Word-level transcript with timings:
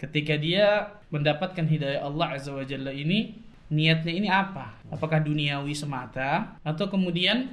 ketika 0.00 0.40
dia 0.40 0.96
mendapatkan 1.12 1.68
hidayah 1.68 2.08
Allah 2.08 2.40
Azza 2.40 2.56
wa 2.56 2.64
Jalla 2.64 2.88
ini 2.88 3.36
niatnya 3.68 4.12
ini 4.16 4.28
apa? 4.32 4.80
Apakah 4.88 5.20
duniawi 5.20 5.76
semata 5.76 6.56
atau 6.64 6.88
kemudian 6.88 7.52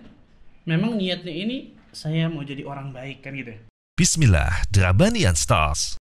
memang 0.64 0.96
niatnya 0.96 1.36
ini 1.36 1.76
saya 1.92 2.32
mau 2.32 2.48
jadi 2.48 2.64
orang 2.64 2.96
baik 2.96 3.28
kan 3.28 3.36
gitu. 3.36 3.52
ya? 3.52 3.60
Bismillah, 4.00 4.64
Drabanian 4.72 5.36
Stars. 5.36 6.00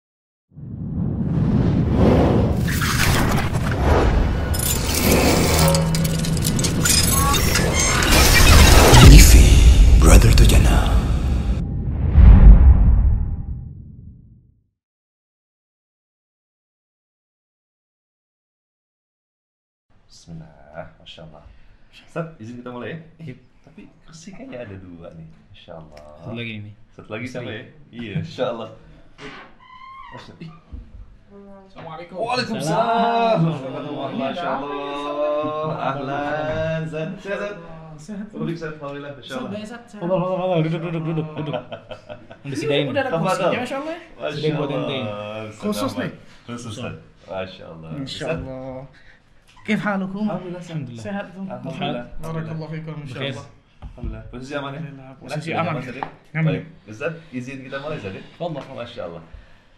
Bismillah, 20.24 20.88
Masya 21.04 21.20
Allah. 21.28 21.44
Ustaz, 21.92 22.32
izin 22.40 22.64
kita 22.64 22.72
mulai 22.72 22.96
ya? 22.96 23.36
Tapi 23.60 23.84
kursi 24.08 24.32
kayaknya 24.32 24.64
ada 24.64 24.76
dua 24.80 25.12
nih. 25.20 25.28
Masya 25.52 25.76
Allah. 25.76 26.00
Satu 26.16 26.32
lagi 26.32 26.52
ini. 26.64 26.72
Satu 26.96 27.08
lagi 27.12 27.26
sama 27.28 27.52
ya? 27.52 27.64
Iya, 27.92 28.24
Masya 28.24 28.44
Allah. 28.56 28.70
Masya 30.16 30.32
Assalamualaikum. 31.68 32.16
Waalaikumsalam. 32.16 33.38
Masya 34.16 34.48
Allah 34.48 35.68
Ahlan, 35.92 36.80
Zat, 36.88 37.10
Zat? 37.20 37.56
Duduk, 38.32 38.56
Zat, 38.56 38.80
Alhamdulillah, 38.80 39.12
Masya 39.20 39.32
Allah. 39.44 39.50
Fadal, 39.60 40.16
fadal, 40.24 40.36
fadal. 40.40 40.58
Duduk, 40.64 40.80
duduk, 40.88 41.02
duduk, 41.04 41.28
duduk. 41.36 41.54
Udah 42.48 42.56
sidain. 42.56 42.88
Udah 42.88 43.02
ada 43.04 43.12
kursinya, 43.12 43.60
Masya 43.60 43.76
Allah. 43.76 43.96
Masya 44.16 44.36
Sidain 44.40 44.54
buat 44.56 44.72
ente. 44.72 44.98
Allah 45.04 45.52
Khusus 45.52 45.92
nih. 46.00 46.10
Khusus, 46.48 46.76
Masya 47.28 47.64
Allah. 47.68 47.90
Insya 48.00 48.24
Ustaz, 48.32 48.40
Allah. 49.64 49.72
Kif 49.72 49.80
halukum? 49.80 50.24
Alhamdulillah, 50.28 50.60
Alhamdulillah. 50.60 51.00
Sehat 51.02 51.26
tuh. 51.32 51.44
Alhamdulillah. 51.48 52.04
Barakallahu 52.20 52.68
fikum 52.68 52.94
insya 53.00 53.16
Bukhair. 53.16 53.32
Allah. 53.32 53.46
Alhamdulillah. 53.84 54.24
Posisi 54.28 54.52
aman 54.52 54.70
ya? 54.70 54.80
Alhamdulillah, 54.84 55.08
Enak, 55.08 55.16
posisi 55.20 55.40
sudah 55.40 55.56
aman. 55.60 55.72
nyaman 55.72 55.82
tadi? 55.88 56.02
Nyaman. 56.34 56.52
Baik. 56.52 56.64
Ustaz, 56.92 57.12
izin 57.32 57.58
kita 57.64 57.76
mulai 57.80 57.96
Ustaz 57.96 58.12
ya? 58.12 58.22
Fadal. 58.36 58.64
Masya 58.76 59.02
Allah. 59.08 59.22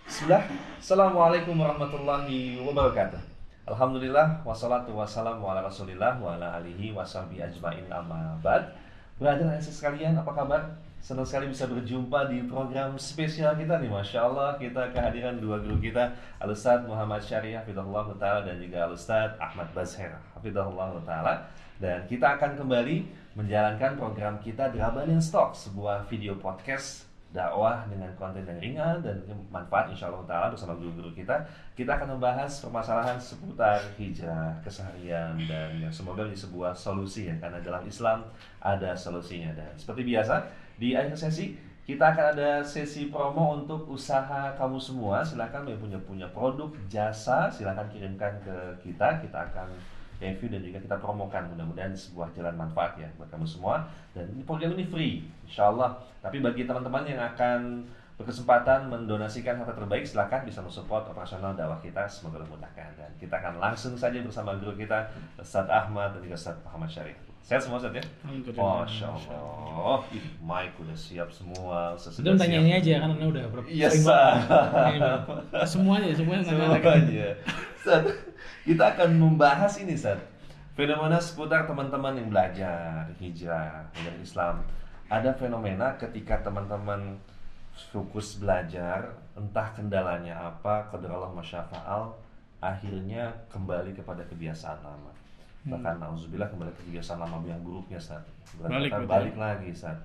Bismillah. 0.06 0.42
Assalamualaikum 0.83 1.55
warahmatullahi 1.58 2.38
wabarakatuh. 2.62 3.20
Alhamdulillah 3.66 4.27
wassalatu 4.46 4.94
wassalamu 4.94 5.42
ala 5.50 5.66
Rasulillah 5.66 6.14
wa 6.22 6.39
ala 6.39 6.62
alihi 6.62 6.94
wa 6.94 7.02
sahbihi 7.02 7.42
ajmain 7.42 7.83
amma 7.91 8.39
ba'd. 8.39 8.70
Brother 9.18 9.50
dan 9.50 9.58
sekalian, 9.58 10.14
apa 10.14 10.30
kabar? 10.30 10.62
Senang 11.00 11.22
sekali 11.22 11.47
bisa 11.52 11.70
berjumpa 11.70 12.27
di 12.27 12.44
program 12.44 12.98
spesial 12.98 13.55
kita 13.55 13.78
nih. 13.78 13.86
Masya 13.92 14.27
Allah 14.27 14.58
Kita 14.58 14.91
kehadiran 14.91 15.39
dua 15.39 15.62
guru 15.62 15.78
kita 15.78 16.11
Al-Ustaz 16.42 16.83
Muhammad 16.83 17.22
Syariah 17.22 17.62
Hafidhullah 17.62 18.06
Ta'ala 18.19 18.42
Dan 18.42 18.58
juga 18.58 18.91
Al-Ustaz 18.91 19.39
Ahmad 19.39 19.70
Bazher 19.70 20.12
Hafidhullah 20.34 20.97
Ta'ala. 21.06 21.47
Dan 21.78 22.05
kita 22.11 22.41
akan 22.41 22.58
kembali 22.58 23.06
menjalankan 23.36 23.94
program 23.94 24.41
kita 24.42 24.72
Drabanin 24.72 25.22
Stock 25.22 25.55
Sebuah 25.55 26.08
video 26.11 26.34
podcast 26.41 27.06
dakwah 27.36 27.84
dengan 27.91 28.08
konten 28.17 28.48
yang 28.48 28.56
ringan 28.56 29.05
dan 29.05 29.20
manfaat 29.52 29.92
insya 29.92 30.08
Allah 30.08 30.24
Ta'ala 30.24 30.47
bersama 30.48 30.72
guru-guru 30.78 31.12
kita. 31.12 31.36
Kita 31.77 32.00
akan 32.00 32.17
membahas 32.17 32.64
permasalahan 32.64 33.20
seputar 33.20 33.83
hijrah, 34.00 34.56
keseharian 34.64 35.36
dan 35.44 35.77
yang 35.77 35.92
semoga 35.92 36.24
menjadi 36.24 36.48
sebuah 36.48 36.72
solusi 36.72 37.28
ya 37.28 37.36
karena 37.36 37.61
dalam 37.61 37.84
Islam 37.84 38.24
ada 38.64 38.97
solusinya. 38.97 39.52
Dan 39.52 39.69
seperti 39.77 40.08
biasa 40.08 40.41
di 40.77 40.92
akhir 40.92 41.16
sesi 41.16 41.56
kita 41.86 42.02
akan 42.02 42.34
ada 42.34 42.66
sesi 42.66 43.06
promo 43.14 43.62
untuk 43.62 43.86
usaha 43.86 44.50
kamu 44.58 44.74
semua. 44.74 45.22
Silahkan 45.22 45.62
yang 45.62 45.78
punya 45.78 45.94
punya 46.02 46.27
produk 46.34 46.66
jasa 46.91 47.46
silahkan 47.46 47.86
kirimkan 47.86 48.34
ke 48.42 48.56
kita. 48.83 49.22
Kita 49.22 49.38
akan 49.46 49.70
review 50.18 50.50
dan 50.50 50.66
juga 50.66 50.83
kita 50.83 50.96
promokan. 50.98 51.46
Mudah-mudahan 51.55 51.94
sebuah 51.94 52.34
jalan 52.34 52.58
manfaat 52.58 52.98
ya 52.98 53.06
buat 53.14 53.30
kamu 53.30 53.46
semua. 53.46 53.86
Dan 54.10 54.27
ini 54.34 54.42
program 54.42 54.74
ini 54.74 54.83
free 54.90 55.23
insya 55.46 55.70
Allah 55.70 55.95
tapi 56.18 56.42
bagi 56.42 56.67
teman-teman 56.67 57.06
yang 57.06 57.22
akan 57.22 57.86
berkesempatan 58.18 58.90
mendonasikan 58.90 59.61
harta 59.62 59.77
terbaik 59.77 60.02
silahkan 60.02 60.42
bisa 60.42 60.58
mensupport 60.67 61.06
operasional 61.06 61.55
dakwah 61.55 61.78
kita. 61.78 62.02
Semoga 62.11 62.42
dimudahkan 62.42 62.98
dan 62.98 63.14
kita 63.22 63.39
akan 63.39 63.62
langsung 63.62 63.95
saja 63.95 64.18
bersama 64.27 64.58
guru 64.58 64.74
kita 64.74 65.06
Ustadz 65.39 65.70
Ahmad 65.70 66.18
dan 66.18 66.20
juga 66.27 66.34
Ustadz 66.34 66.67
Muhammad 66.67 66.90
Syarif 66.90 67.26
sehat 67.46 67.62
semua 67.62 67.79
Ustadz 67.79 67.95
ya? 67.95 68.05
Alhamdulillah. 68.27 68.83
Masya 68.83 69.07
Allah 69.07 69.98
Ih, 70.11 70.27
udah 70.83 70.98
siap 70.98 71.29
semua 71.30 71.95
Udah 71.95 72.11
sudah 72.11 72.34
tanya 72.34 72.58
siap. 72.58 72.64
ini 72.67 72.73
aja 72.74 72.92
kan 73.07 73.11
anda 73.14 73.27
udah 73.30 73.45
ber- 73.55 73.70
Iya, 73.79 73.89
Bang. 74.02 74.34
Semuanya, 75.62 76.11
semuanya. 76.11 76.42
Semuanya. 76.42 77.29
Sat, 77.86 78.02
kita 78.67 78.84
akan 78.98 79.11
membahas 79.14 79.79
ini, 79.79 79.95
Sat. 79.95 80.18
Fenomena 80.74 81.23
seputar 81.23 81.64
teman-teman 81.64 82.18
yang 82.18 82.29
belajar 82.29 83.07
hijrah 83.17 83.86
dari 83.95 84.18
Islam. 84.20 84.61
Ada 85.07 85.30
fenomena 85.33 85.95
ketika 85.96 86.42
teman-teman 86.42 87.14
fokus 87.95 88.42
belajar, 88.42 89.14
entah 89.39 89.70
kendalanya 89.70 90.34
apa, 90.51 90.90
qadar 90.90 91.14
Allah 91.14 91.30
masyafa'al, 91.30 92.11
akhirnya 92.58 93.30
kembali 93.48 93.95
kepada 93.95 94.27
kebiasaan 94.27 94.83
lama. 94.83 95.14
Bahkan 95.66 95.94
nauzubillah 95.98 96.48
kembali 96.50 96.70
ke 96.74 96.82
kebiasaan 96.90 97.18
lama 97.22 97.42
yang 97.42 97.60
buruknya, 97.62 97.98
Sat. 97.98 98.22
Balik, 98.58 98.70
Balik, 98.70 98.90
betul. 98.94 99.08
balik 99.10 99.36
lagi, 99.36 99.70
Sat. 99.74 99.98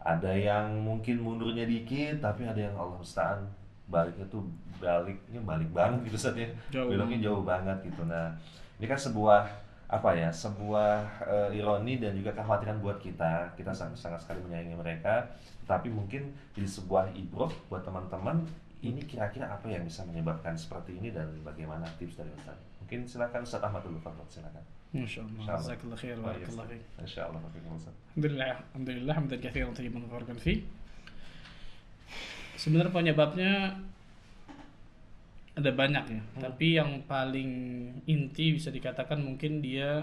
Ada 0.00 0.32
yang 0.32 0.80
mungkin 0.80 1.20
mundurnya 1.20 1.66
dikit, 1.66 2.22
tapi 2.22 2.46
ada 2.46 2.56
yang 2.56 2.72
Allah 2.78 2.96
musta'an 2.96 3.42
baliknya 3.90 4.22
tuh 4.30 4.46
baliknya 4.78 5.42
balik 5.42 5.70
banget 5.74 6.08
gitu 6.08 6.18
Sat 6.18 6.34
ya. 6.38 6.46
Jauh 6.70 6.88
Beloknya 6.88 7.18
jauh 7.20 7.42
banget 7.42 7.78
gitu. 7.84 8.06
Nah, 8.06 8.30
ini 8.78 8.86
kan 8.86 8.96
sebuah 8.96 9.44
apa 9.90 10.14
ya 10.14 10.30
sebuah 10.30 11.02
eh, 11.26 11.58
ironi 11.58 11.98
dan 11.98 12.14
juga 12.14 12.30
kekhawatiran 12.30 12.78
buat 12.78 13.02
kita 13.02 13.50
kita 13.58 13.74
sangat 13.74 13.98
sangat 13.98 14.22
sekali 14.22 14.38
menyayangi 14.46 14.78
mereka 14.78 15.26
tapi 15.66 15.90
mungkin 15.90 16.30
jadi 16.54 16.70
sebuah 16.70 17.10
ibroh 17.18 17.50
buat 17.66 17.82
teman-teman 17.82 18.46
ini 18.86 19.02
kira-kira 19.02 19.50
apa 19.50 19.66
yang 19.66 19.82
bisa 19.82 20.06
menyebabkan 20.06 20.54
seperti 20.54 20.94
ini 20.94 21.10
dan 21.10 21.26
bagaimana 21.42 21.82
tips 21.98 22.22
dari 22.22 22.30
Ustaz 22.38 22.54
mungkin 22.78 23.02
silakan 23.02 23.42
Ustaz 23.42 23.66
Ahmad 23.66 23.82
dulu 23.82 23.98
Fadl 23.98 24.22
silakan 24.30 24.62
Insya 24.90 25.22
Allah 25.22 25.46
Barakallah, 26.34 26.66
Ustaz. 27.78 27.94
Alhamdulillah, 28.10 28.46
Alhamdulillah, 28.74 29.14
hamdan 29.14 29.38
kathiran 29.38 29.70
tayyiban 29.70 30.02
mubarakan 30.02 30.38
fi. 30.38 30.66
Sebenarnya 32.58 32.92
penyebabnya 32.92 33.52
ada 35.54 35.70
banyak 35.74 36.04
ya, 36.10 36.20
tapi 36.42 36.66
yang 36.78 37.04
paling 37.06 37.50
inti 38.06 38.54
bisa 38.54 38.70
dikatakan 38.74 39.22
mungkin 39.22 39.62
dia 39.62 40.02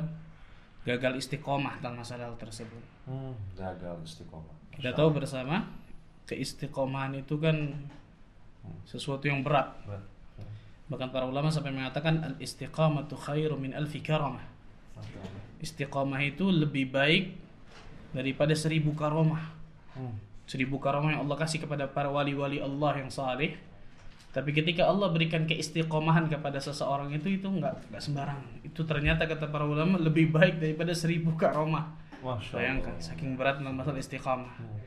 gagal 0.88 1.20
istiqomah 1.20 1.84
dalam 1.84 2.00
masalah 2.00 2.32
tersebut. 2.40 2.80
hmm, 3.08 3.60
gagal 3.60 4.00
istiqomah 4.08 4.56
Kita 4.72 4.96
tahu 4.96 5.12
bersama 5.12 5.68
keistiqomahan 6.28 7.20
itu 7.20 7.36
kan 7.40 7.76
sesuatu 8.88 9.28
yang 9.28 9.44
berat. 9.44 9.72
Berat. 9.84 10.04
Bahkan 10.88 11.12
para 11.12 11.28
ulama 11.28 11.52
sampai 11.52 11.76
mengatakan 11.76 12.24
al 12.24 12.36
istiqamatu 12.40 13.20
khairu 13.20 13.60
min 13.60 13.76
alfi 13.76 14.00
karamah. 14.00 14.57
Istiqomah 15.58 16.22
itu 16.22 16.48
lebih 16.54 16.94
baik 16.94 17.34
daripada 18.14 18.54
seribu 18.54 18.94
karomah. 18.94 19.42
Hmm. 19.98 20.16
Seribu 20.46 20.78
karomah 20.78 21.18
yang 21.18 21.22
Allah 21.28 21.38
kasih 21.38 21.66
kepada 21.66 21.90
para 21.90 22.08
wali-wali 22.08 22.62
Allah 22.62 23.02
yang 23.02 23.12
saleh. 23.12 23.58
Tapi 24.32 24.54
ketika 24.54 24.86
Allah 24.86 25.10
berikan 25.10 25.50
keistiqomahan 25.50 26.30
kepada 26.30 26.62
seseorang 26.62 27.10
itu 27.10 27.42
itu 27.42 27.48
nggak 27.50 27.90
nggak 27.90 28.02
sembarang. 28.04 28.38
Itu 28.62 28.86
ternyata 28.86 29.26
kata 29.26 29.50
para 29.50 29.66
ulama 29.66 29.98
lebih 29.98 30.30
baik 30.30 30.62
daripada 30.62 30.94
seribu 30.94 31.34
karomah. 31.34 31.90
Bayangkan 32.54 32.98
saking 33.02 33.34
berat 33.34 33.58
masalah 33.62 33.98
istiqamah. 33.98 34.54
Hmm. 34.62 34.78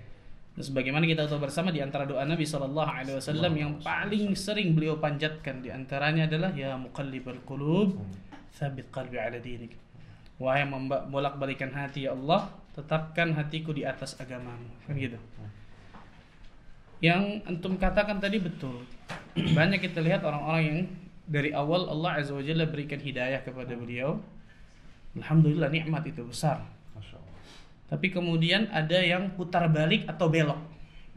Dan 0.55 0.63
sebagaimana 0.67 1.07
kita 1.07 1.31
tahu 1.31 1.47
bersama 1.47 1.71
di 1.71 1.79
antara 1.79 2.05
doa 2.05 2.27
Nabi 2.27 2.43
Shallallahu 2.43 2.91
Alaihi 2.91 3.17
Wasallam 3.17 3.53
yang 3.55 3.73
paling 3.81 4.35
sering 4.35 4.75
beliau 4.75 4.99
panjatkan 4.99 5.63
di 5.63 5.71
antaranya 5.71 6.27
adalah 6.27 6.51
ya 6.51 6.75
muqallibal 6.75 7.39
qulub 7.47 7.97
thabit 8.55 8.91
qalbi 8.91 9.17
ala 9.17 9.39
dinik. 9.39 9.90
Wahai 10.41 10.65
yang 10.65 10.89
bolak 10.89 11.37
balikan 11.37 11.69
hati 11.69 12.09
ya 12.09 12.17
Allah, 12.17 12.49
tetapkan 12.73 13.37
hatiku 13.37 13.77
di 13.77 13.85
atas 13.85 14.17
agamamu. 14.17 14.73
Kan 14.89 14.97
gitu. 14.97 15.21
Yang 17.05 17.45
antum 17.45 17.77
katakan 17.77 18.17
tadi 18.17 18.41
betul. 18.41 18.89
Banyak 19.57 19.85
kita 19.85 20.01
lihat 20.01 20.25
orang-orang 20.25 20.63
yang 20.65 20.79
dari 21.29 21.53
awal 21.53 21.93
Allah 21.93 22.25
Azza 22.25 22.33
wa 22.33 22.41
Jalla 22.41 22.65
berikan 22.65 22.97
hidayah 22.97 23.45
kepada 23.45 23.77
beliau. 23.77 24.17
Alhamdulillah 25.13 25.69
nikmat 25.69 26.09
itu 26.09 26.25
besar. 26.25 26.65
Tapi 27.91 28.07
kemudian 28.15 28.71
ada 28.71 29.03
yang 29.03 29.35
putar 29.35 29.67
balik 29.67 30.07
atau 30.07 30.31
belok, 30.31 30.63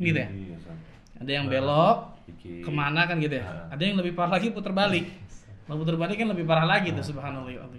gitu 0.02 0.18
ya. 0.18 0.26
Iya, 0.26 0.58
Ustaz. 0.58 0.78
Ada 1.22 1.32
yang 1.32 1.46
belok 1.46 1.98
ke 2.42 2.72
mana 2.74 3.06
kan 3.06 3.22
gitu 3.22 3.38
ya. 3.38 3.46
Ah. 3.46 3.78
Ada 3.78 3.84
yang 3.94 4.02
lebih 4.02 4.18
parah 4.18 4.42
lagi 4.42 4.50
putar 4.50 4.74
balik. 4.74 5.06
Kalau 5.70 5.78
putar 5.86 5.96
balik 6.02 6.18
kan 6.18 6.28
lebih 6.34 6.50
parah 6.50 6.66
lagi 6.66 6.90
tuh 6.90 7.06
subhanallah. 7.06 7.54
ya 7.54 7.62
Allah. 7.62 7.78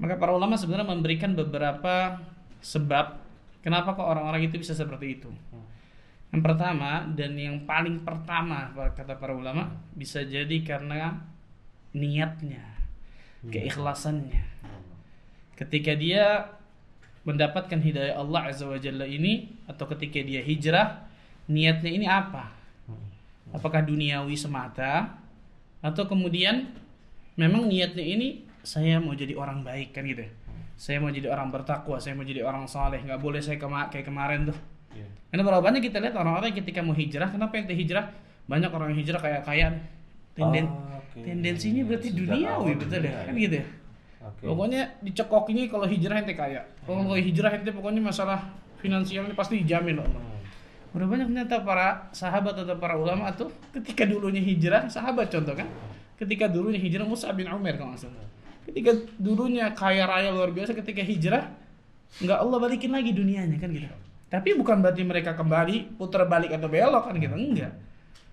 Maka 0.00 0.16
para 0.16 0.32
ulama 0.32 0.56
sebenarnya 0.56 0.88
memberikan 0.88 1.36
beberapa 1.36 2.16
sebab 2.64 3.20
kenapa 3.60 3.92
kok 3.92 4.08
orang-orang 4.08 4.48
itu 4.48 4.56
bisa 4.56 4.72
seperti 4.72 5.20
itu. 5.20 5.30
Yang 6.32 6.42
pertama 6.46 7.04
dan 7.12 7.36
yang 7.36 7.68
paling 7.68 8.00
pertama 8.00 8.72
kata 8.96 9.20
para 9.20 9.36
ulama 9.36 9.68
bisa 9.92 10.24
jadi 10.24 10.62
karena 10.64 11.20
niatnya, 11.92 12.64
keikhlasannya. 13.44 14.40
Ketika 15.58 15.92
dia 15.92 16.48
mendapatkan 17.28 17.76
hidayah 17.76 18.16
Allah 18.16 18.48
Azza 18.48 18.64
wa 18.64 18.80
Jalla 18.80 19.04
ini 19.04 19.52
atau 19.68 19.84
ketika 19.92 20.24
dia 20.24 20.40
hijrah, 20.40 21.04
niatnya 21.50 21.90
ini 21.92 22.06
apa? 22.08 22.48
Apakah 23.52 23.84
duniawi 23.84 24.38
semata 24.38 25.20
atau 25.82 26.06
kemudian 26.06 26.70
memang 27.36 27.66
niatnya 27.66 28.06
ini 28.06 28.48
saya 28.62 29.00
mau 29.00 29.16
jadi 29.16 29.32
orang 29.36 29.64
baik 29.64 29.96
kan 29.96 30.04
gitu 30.04 30.24
ya? 30.24 30.30
Saya 30.80 30.96
mau 30.96 31.12
jadi 31.12 31.28
orang 31.28 31.52
bertakwa, 31.52 32.00
saya 32.00 32.16
mau 32.16 32.24
jadi 32.24 32.40
orang 32.40 32.64
saleh, 32.64 33.04
nggak 33.04 33.20
boleh 33.20 33.40
saya 33.44 33.60
kema 33.60 33.92
kayak 33.92 34.08
kemarin 34.08 34.48
tuh. 34.48 34.56
Iya. 34.96 35.04
Karena 35.28 35.42
berapa 35.44 35.60
banyak 35.60 35.82
kita 35.84 36.00
lihat 36.00 36.16
orang-orang 36.16 36.56
ketika 36.56 36.80
mau 36.80 36.96
hijrah, 36.96 37.28
kenapa 37.28 37.60
yang 37.60 37.68
hijrah? 37.68 38.04
Banyak 38.48 38.70
orang 38.72 38.88
yang 38.96 38.98
hijrah 39.04 39.20
kayak 39.20 39.42
kaya. 39.44 39.68
Tenden 40.32 40.66
Ah, 40.72 40.96
oke. 41.02 41.20
tendensinya 41.20 41.82
berarti 41.84 42.08
Sejak 42.14 42.18
duniawi 42.32 42.72
betul 42.78 43.02
ya, 43.02 43.12
kan 43.28 43.34
gitu 43.36 43.56
ya. 43.60 43.66
Oke. 44.20 44.44
Pokoknya 44.46 44.80
dicekok 45.04 45.44
ini 45.52 45.62
kalau 45.68 45.86
hijrah 45.90 46.16
ente 46.22 46.34
kaya. 46.38 46.60
Kalau 46.86 47.02
kalau 47.04 47.18
hijrah 47.18 47.50
ente 47.56 47.70
pokoknya 47.74 48.00
masalah 48.00 48.40
finansial 48.80 49.28
ini 49.28 49.34
pasti 49.36 49.60
dijamin 49.60 50.00
loh. 50.00 50.06
Hmm. 50.06 50.96
Udah 50.96 51.06
banyak 51.06 51.26
ternyata 51.28 51.60
para 51.62 52.08
sahabat 52.16 52.56
atau 52.56 52.76
para 52.80 52.96
ulama 52.96 53.28
tuh 53.36 53.52
ketika 53.74 54.06
dulunya 54.08 54.40
hijrah, 54.40 54.88
sahabat 54.88 55.28
contoh 55.28 55.52
kan. 55.52 55.68
Ketika 56.16 56.48
dulunya 56.48 56.80
hijrah 56.80 57.04
Musa 57.04 57.32
bin 57.36 57.48
Umar 57.50 57.74
kalau 57.76 57.92
nggak 57.92 58.02
salah. 58.06 58.26
Ketika 58.70 58.94
dulunya 59.18 59.74
kaya 59.74 60.06
raya 60.06 60.30
luar 60.30 60.54
biasa 60.54 60.78
ketika 60.78 61.02
hijrah 61.02 61.50
nggak 62.22 62.38
Allah 62.38 62.58
balikin 62.62 62.94
lagi 62.94 63.10
dunianya 63.10 63.58
kan 63.58 63.70
gitu. 63.74 63.90
Tapi 64.30 64.54
bukan 64.54 64.78
berarti 64.78 65.02
mereka 65.02 65.34
kembali 65.34 65.98
putar 65.98 66.22
balik 66.30 66.54
atau 66.54 66.70
belok 66.70 67.10
kan 67.10 67.14
gitu. 67.18 67.34
Enggak. 67.34 67.74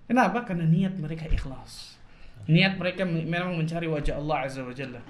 Kenapa? 0.06 0.46
Karena 0.46 0.70
niat 0.70 0.94
mereka 1.02 1.26
ikhlas. 1.26 1.98
Niat 2.46 2.78
mereka 2.78 3.04
memang 3.04 3.58
mencari 3.58 3.90
wajah 3.90 4.22
Allah 4.22 4.38
Azza 4.46 4.62
wa 4.62 4.72
Jalla. 4.72 5.02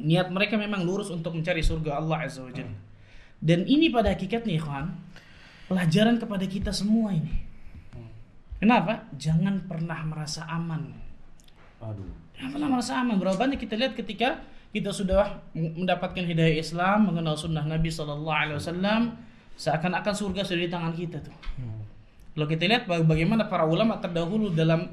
Niat 0.00 0.28
mereka 0.32 0.56
memang 0.56 0.82
lurus 0.82 1.12
untuk 1.12 1.36
mencari 1.36 1.60
surga 1.60 2.00
Allah 2.00 2.26
Azza 2.26 2.42
wa 2.42 2.50
Jalla. 2.50 2.74
Dan 3.38 3.68
ini 3.68 3.92
pada 3.92 4.16
hakikatnya 4.16 4.56
ikhwan, 4.56 4.96
pelajaran 5.68 6.16
kepada 6.16 6.48
kita 6.48 6.72
semua 6.72 7.12
ini. 7.12 7.44
Kenapa? 8.56 9.04
Jangan 9.14 9.68
pernah 9.68 10.00
merasa 10.08 10.48
aman. 10.48 10.96
Aduh. 11.84 12.25
Aman. 12.42 13.16
Berapa 13.16 13.38
banyak 13.38 13.58
kita 13.60 13.74
lihat 13.76 13.96
ketika 13.96 14.44
kita 14.74 14.92
sudah 14.92 15.40
mendapatkan 15.56 16.20
hidayah 16.20 16.60
Islam, 16.60 17.08
mengenal 17.08 17.32
sunnah 17.38 17.64
Nabi 17.64 17.88
Sallallahu 17.88 18.36
Alaihi 18.36 18.58
Wasallam, 18.60 19.16
seakan-akan 19.56 20.12
surga 20.12 20.44
sudah 20.44 20.60
di 20.60 20.68
tangan 20.68 20.92
kita 20.92 21.16
tuh. 21.24 21.32
Kalau 22.36 22.44
kita 22.44 22.68
lihat 22.68 22.84
baga- 22.84 23.08
bagaimana 23.08 23.48
para 23.48 23.64
ulama 23.64 23.96
terdahulu 23.96 24.52
dalam 24.52 24.92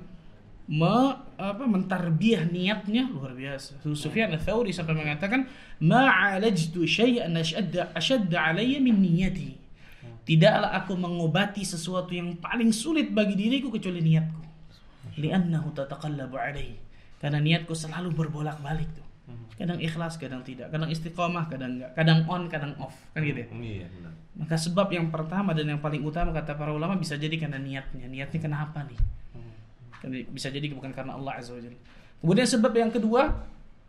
me, 0.63 0.95
apa, 1.36 1.68
mentarbiah 1.68 2.48
niatnya 2.48 3.12
luar 3.12 3.36
biasa. 3.36 3.84
Sufyan 3.92 4.31
ats-Tsauri 4.31 4.72
sampai 4.72 4.96
mengatakan, 4.96 5.44
"Ma'alajtu 5.84 6.88
syai'an 6.88 7.36
ashadda 7.36 7.92
ashadda 7.92 8.56
alayya 8.56 8.80
min 8.80 9.04
niyati." 9.04 9.60
Tidaklah 10.24 10.72
aku 10.80 10.96
mengobati 10.96 11.68
sesuatu 11.68 12.16
yang 12.16 12.39
paling 12.39 12.72
sulit 12.72 13.12
bagi 13.12 13.36
diriku 13.36 13.68
kecuali 13.68 14.00
niatku. 14.00 14.39
Li'annahu 15.19 15.75
tataqallabu 15.75 16.39
alayhi. 16.39 16.80
Karena 17.24 17.40
niatku 17.40 17.72
selalu 17.72 18.12
berbolak-balik 18.12 18.92
tuh. 18.92 19.08
Kadang 19.56 19.80
ikhlas, 19.80 20.20
kadang 20.20 20.44
tidak. 20.44 20.68
Kadang 20.74 20.92
istiqomah, 20.92 21.48
kadang 21.48 21.80
enggak. 21.80 21.96
Kadang 21.96 22.20
on, 22.28 22.52
kadang 22.52 22.75
off. 22.84 23.00
Kan 23.16 23.24
gitu 23.24 23.40
ya. 23.40 23.48
Iya, 23.48 23.88
benar. 23.88 24.12
Maka 24.34 24.56
sebab 24.60 24.92
yang 24.92 25.08
pertama 25.08 25.56
dan 25.56 25.72
yang 25.72 25.80
paling 25.80 26.04
utama 26.04 26.36
kata 26.36 26.58
para 26.60 26.75
ulama 26.75 27.00
bisa 27.00 27.16
jadi 27.16 27.31
karena 27.40 27.62
niatnya. 27.62 28.12
Niatnya 28.12 28.40
kenapa 28.44 28.84
nih? 28.84 29.00
Kan 30.04 30.10
Bisa 30.36 30.52
jadi 30.52 30.68
bukan 30.74 30.92
karena 30.92 31.16
Allah 31.16 31.40
Azza 31.40 31.56
wa 31.56 31.62
Jalla. 31.64 31.80
Kemudian 32.20 32.48
sebab 32.50 32.74
yang 32.75 32.92
kedua 32.92 33.31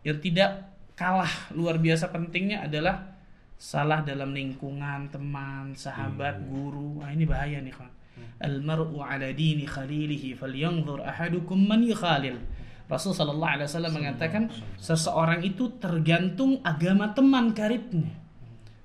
yang 0.07 0.21
tidak 0.23 0.71
kalah 0.95 1.51
luar 1.51 1.81
biasa 1.81 2.13
pentingnya 2.13 2.71
adalah 2.71 3.19
salah 3.59 4.05
dalam 4.05 4.31
lingkungan 4.31 5.11
teman, 5.11 5.75
sahabat, 5.75 6.45
guru. 6.47 7.03
Wah, 7.03 7.11
ini 7.11 7.25
bahaya 7.27 7.59
nih, 7.59 7.73
kawan. 7.73 7.91
Al-mar'u 8.39 9.03
ala 9.03 9.33
dini 9.35 9.67
khalilihi 9.67 10.39
falyanzur 10.39 11.03
ahadukum 11.03 11.57
man 11.57 11.83
yukhalil. 11.83 12.39
Rasul 12.85 13.17
sallallahu 13.17 13.53
alaihi 13.59 13.69
wasallam 13.69 13.95
mengatakan 13.97 14.43
seseorang 14.77 15.41
itu 15.41 15.73
tergantung 15.81 16.61
agama 16.61 17.11
teman 17.17 17.57
karibnya. 17.57 18.13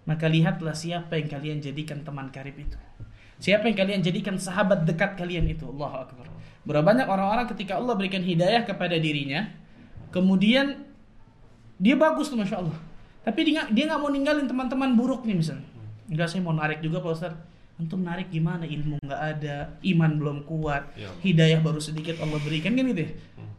Maka 0.08 0.26
lihatlah 0.26 0.74
siapa 0.74 1.20
yang 1.20 1.28
kalian 1.30 1.58
jadikan 1.60 2.02
teman 2.02 2.32
karib 2.32 2.56
itu. 2.58 2.80
Siapa 3.40 3.72
yang 3.72 3.78
kalian 3.78 4.00
jadikan 4.04 4.36
sahabat 4.36 4.84
dekat 4.88 5.16
kalian 5.20 5.48
itu. 5.48 5.68
Allahu 5.68 5.96
Akbar. 6.08 6.26
Berapa 6.68 6.84
banyak 6.84 7.08
orang-orang 7.08 7.46
ketika 7.56 7.80
Allah 7.80 7.96
berikan 7.96 8.20
hidayah 8.20 8.68
kepada 8.68 9.00
dirinya, 9.00 9.48
kemudian 10.12 10.84
dia 11.80 11.96
bagus 11.96 12.28
tuh 12.28 12.40
Masya 12.40 12.60
Allah. 12.60 12.78
Tapi 13.24 13.40
dia 13.48 13.68
dia 13.72 13.84
nggak 13.88 14.00
mau 14.00 14.12
ninggalin 14.12 14.48
teman-teman 14.48 14.96
buruknya 14.96 15.36
misalnya. 15.36 15.68
Enggak 16.12 16.28
saya 16.32 16.42
mau 16.44 16.56
narik 16.56 16.84
juga 16.84 17.00
Pak 17.00 17.12
Ustaz. 17.16 17.34
Antum 17.80 18.04
narik 18.04 18.28
gimana? 18.28 18.68
Ilmu 18.68 19.00
nggak 19.00 19.22
ada, 19.40 19.80
iman 19.80 20.12
belum 20.20 20.38
kuat, 20.44 20.84
Ya. 21.00 21.08
hidayah 21.24 21.64
baru 21.64 21.80
sedikit 21.80 22.20
Allah 22.20 22.36
berikan 22.44 22.76
kan 22.76 22.84
gitu 22.92 23.08
ya. 23.08 23.12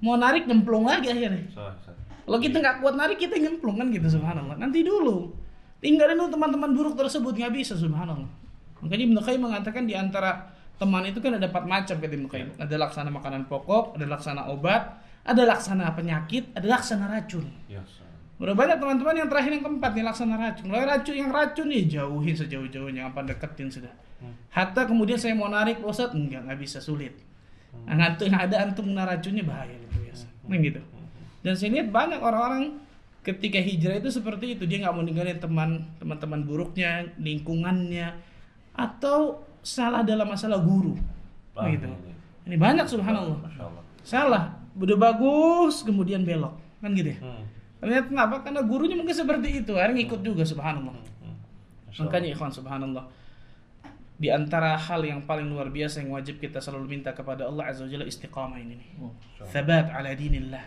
Mau 0.05 0.21
narik 0.21 0.45
nyemplung 0.45 0.85
lagi 0.85 1.09
akhirnya. 1.09 1.49
Salah, 1.57 1.73
salah. 1.81 1.97
Kalau 2.29 2.39
kita 2.39 2.57
nggak 2.61 2.77
kuat 2.85 2.95
narik 3.01 3.17
kita 3.17 3.41
nyemplung 3.41 3.81
kan 3.81 3.89
gitu 3.89 4.07
subhanallah. 4.13 4.61
Nanti 4.61 4.85
dulu 4.85 5.33
tinggalin 5.81 6.21
dulu 6.21 6.29
teman-teman 6.37 6.71
buruk 6.77 6.95
tersebut 7.01 7.33
nggak 7.33 7.53
bisa 7.57 7.75
subhanallah. 7.81 8.29
Makanya 8.85 9.05
Ibnu 9.09 9.21
Qayyim 9.25 9.43
mengatakan 9.43 9.89
di 9.89 9.97
antara 9.97 10.53
teman 10.77 11.05
itu 11.09 11.17
kan 11.25 11.41
ada 11.41 11.49
empat 11.49 11.65
macam 11.65 11.97
kata 11.97 12.13
Ibnu 12.13 12.29
Qayyim. 12.29 12.49
Ada 12.61 12.77
laksana 12.77 13.09
makanan 13.09 13.49
pokok, 13.49 13.97
ada 13.97 14.05
laksana 14.05 14.53
obat, 14.53 15.01
ada 15.25 15.43
laksana 15.49 15.97
penyakit, 15.97 16.53
ada 16.53 16.69
laksana 16.69 17.09
racun. 17.09 17.49
Ya. 17.73 17.81
Udah 18.41 18.57
banyak 18.57 18.81
teman-teman 18.81 19.17
yang 19.21 19.29
terakhir 19.29 19.53
yang 19.53 19.65
keempat 19.65 19.91
nih 19.97 20.05
laksana 20.05 20.37
racun. 20.37 20.65
Kalau 20.69 20.85
racun 20.85 21.17
yang 21.17 21.29
racun 21.33 21.67
nih 21.73 21.83
jauhin 21.89 22.37
sejauh-jauhnya 22.37 23.13
apa 23.13 23.25
deketin 23.25 23.69
sudah. 23.69 23.93
Hatta 24.51 24.85
kemudian 24.85 25.17
saya 25.17 25.33
mau 25.33 25.49
narik 25.49 25.81
Pak 25.81 25.89
Ustadz, 25.89 26.17
enggak 26.17 26.45
nggak 26.47 26.59
bisa 26.61 26.79
sulit. 26.83 27.15
Nah, 27.87 27.97
antum 27.97 28.29
ada 28.35 28.57
antum 28.67 28.85
kena 28.91 29.07
racunnya 29.07 29.47
bahaya 29.47 29.75
gitu 29.79 29.97
biasa. 30.03 30.27
Nah, 30.51 30.59
gitu. 30.59 30.81
Dan 31.41 31.55
saya 31.55 31.71
lihat 31.79 31.89
banyak 31.95 32.21
orang-orang 32.21 32.83
ketika 33.23 33.61
hijrah 33.61 34.01
itu 34.01 34.11
seperti 34.11 34.57
itu 34.57 34.65
dia 34.65 34.81
nggak 34.83 34.95
mau 34.97 35.05
ninggalin 35.05 35.39
teman 35.39 35.87
teman-teman 36.03 36.41
buruknya, 36.45 37.07
lingkungannya, 37.21 38.17
atau 38.75 39.45
salah 39.63 40.03
dalam 40.03 40.29
masalah 40.29 40.59
guru. 40.61 40.97
Ah, 41.55 41.69
gitu. 41.69 41.87
ini. 42.49 42.57
Banyak 42.57 42.89
subhanallah. 42.89 43.39
Salah, 44.01 44.57
udah 44.75 44.97
bagus 44.97 45.85
kemudian 45.85 46.25
belok 46.25 46.57
kan 46.81 46.97
gitu 46.97 47.13
ya. 47.13 47.19
Hmm. 47.21 47.45
Ternyata 47.81 48.07
kenapa? 48.09 48.35
Karena 48.45 48.61
gurunya 48.65 48.97
mungkin 48.97 49.13
seperti 49.13 49.65
itu, 49.65 49.73
akhirnya 49.77 50.05
ngikut 50.05 50.21
juga 50.25 50.43
subhanallah. 50.45 50.97
Hmm. 50.97 51.37
Makanya 52.05 52.29
ikhwan 52.33 52.53
subhanallah. 52.53 53.05
Di 54.21 54.29
antara 54.29 54.77
hal 54.77 55.01
yang 55.01 55.25
paling 55.25 55.49
luar 55.49 55.73
biasa 55.73 56.05
yang 56.05 56.13
wajib 56.13 56.37
kita 56.45 56.61
selalu 56.61 57.01
minta 57.01 57.17
kepada 57.17 57.49
Allah 57.49 57.73
Azza 57.73 57.89
wa 57.89 57.91
Jalla 57.91 58.05
istiqamah 58.05 58.61
ini 58.61 58.77
nih. 58.77 58.91
Thabat 59.49 59.97
ala 59.97 60.13
dinillah. 60.13 60.61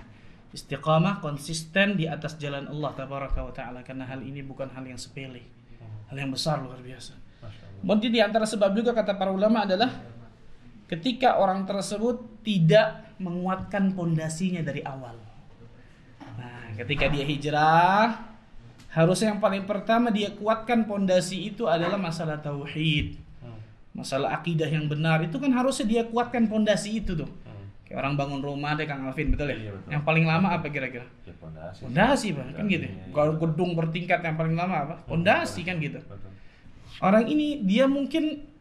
Istiqamah 0.50 1.22
konsisten 1.22 1.94
di 1.94 2.10
atas 2.10 2.42
jalan 2.42 2.66
Allah 2.66 2.98
tabaraka 2.98 3.46
wa 3.46 3.54
taala 3.54 3.86
karena 3.86 4.10
hal 4.10 4.26
ini 4.26 4.42
bukan 4.42 4.74
hal 4.74 4.82
yang 4.82 4.98
sepele. 4.98 5.46
Hal 6.10 6.18
yang 6.18 6.34
besar 6.34 6.66
luar 6.66 6.82
biasa. 6.82 7.14
Kemudian 7.86 8.10
di 8.10 8.22
antara 8.26 8.50
sebab 8.50 8.74
juga 8.74 8.90
kata 8.90 9.14
para 9.22 9.30
ulama 9.30 9.70
adalah 9.70 10.02
ketika 10.90 11.38
orang 11.38 11.70
tersebut 11.70 12.42
tidak 12.42 13.18
menguatkan 13.22 13.94
pondasinya 13.94 14.66
dari 14.66 14.82
awal. 14.82 15.14
Nah, 16.42 16.74
ketika 16.74 17.06
dia 17.06 17.22
hijrah, 17.22 18.18
harusnya 18.90 19.36
yang 19.36 19.42
paling 19.42 19.70
pertama 19.70 20.10
dia 20.10 20.34
kuatkan 20.34 20.90
pondasi 20.90 21.54
itu 21.54 21.70
adalah 21.70 22.02
masalah 22.02 22.42
tauhid. 22.42 23.23
Hmm. 23.94 24.02
Masalah 24.02 24.34
akidah 24.34 24.66
yang 24.66 24.90
benar 24.90 25.22
itu 25.22 25.38
kan 25.38 25.54
harusnya 25.54 25.86
dia 25.86 26.02
kuatkan 26.10 26.50
pondasi 26.50 27.00
itu 27.00 27.14
tuh. 27.14 27.30
Hmm. 27.30 27.70
Kayak 27.86 27.98
orang 28.02 28.14
bangun 28.18 28.42
rumah 28.42 28.74
deh 28.74 28.90
Kang 28.90 29.06
Alvin, 29.06 29.30
betul 29.30 29.54
ya? 29.54 29.58
Iya, 29.58 29.72
betul. 29.78 29.90
Yang 29.94 30.04
paling 30.04 30.26
lama 30.26 30.48
apa 30.50 30.68
kira-kira? 30.74 31.06
Ya, 31.30 31.34
pondasi. 31.38 31.80
Pondasi, 31.86 32.28
Bang. 32.34 32.50
Kan 32.58 32.66
gitu. 32.66 32.86
Iya, 32.90 32.98
iya. 32.98 33.14
Kalau 33.14 33.34
gedung 33.38 33.72
bertingkat 33.78 34.20
yang 34.26 34.36
paling 34.36 34.56
lama 34.58 34.76
apa? 34.82 34.96
Pondasi 35.06 35.62
kan 35.62 35.78
gitu. 35.78 36.02
Betul. 36.02 36.32
Orang 37.02 37.26
ini 37.30 37.62
dia 37.62 37.86
mungkin 37.86 38.54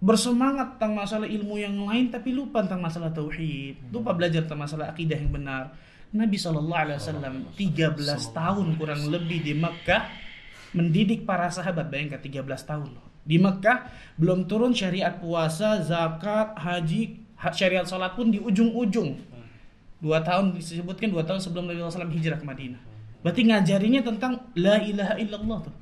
bersemangat 0.00 0.80
tentang 0.80 0.96
masalah 0.96 1.28
ilmu 1.28 1.60
yang 1.60 1.76
lain 1.76 2.08
tapi 2.08 2.32
lupa 2.32 2.64
tentang 2.64 2.80
masalah 2.80 3.12
tauhid, 3.12 3.92
lupa 3.92 4.16
belajar 4.16 4.48
tentang 4.48 4.64
masalah 4.64 4.88
akidah 4.88 5.20
yang 5.20 5.28
benar. 5.28 5.76
Nabi 6.10 6.40
Shallallahu 6.40 6.80
Alaihi 6.88 6.98
Wasallam 6.98 7.34
13 7.54 8.34
tahun 8.34 8.66
kurang 8.80 9.02
lebih 9.12 9.44
di 9.44 9.52
Mekah 9.54 10.10
mendidik 10.74 11.22
para 11.28 11.46
sahabat 11.52 11.86
bayangkan 11.92 12.18
13 12.18 12.42
tahun 12.66 12.88
loh. 12.96 13.06
Di 13.30 13.38
Mekah 13.38 13.86
belum 14.18 14.50
turun 14.50 14.74
syariat 14.74 15.14
puasa, 15.22 15.78
zakat, 15.86 16.58
haji, 16.58 17.22
ha- 17.38 17.54
syariat 17.54 17.86
salat 17.86 18.18
pun 18.18 18.34
di 18.34 18.42
ujung-ujung. 18.42 19.14
Dua 20.02 20.18
tahun 20.18 20.58
disebutkan 20.58 21.14
dua 21.14 21.22
tahun 21.22 21.38
sebelum 21.38 21.70
Nabi 21.70 21.78
SAW 21.78 22.10
hijrah 22.10 22.42
ke 22.42 22.46
Madinah. 22.48 22.82
Berarti 23.22 23.42
ngajarinya 23.46 24.00
tentang 24.02 24.32
la 24.58 24.82
ilaha 24.82 25.14
illallah 25.20 25.58
tuh 25.62 25.74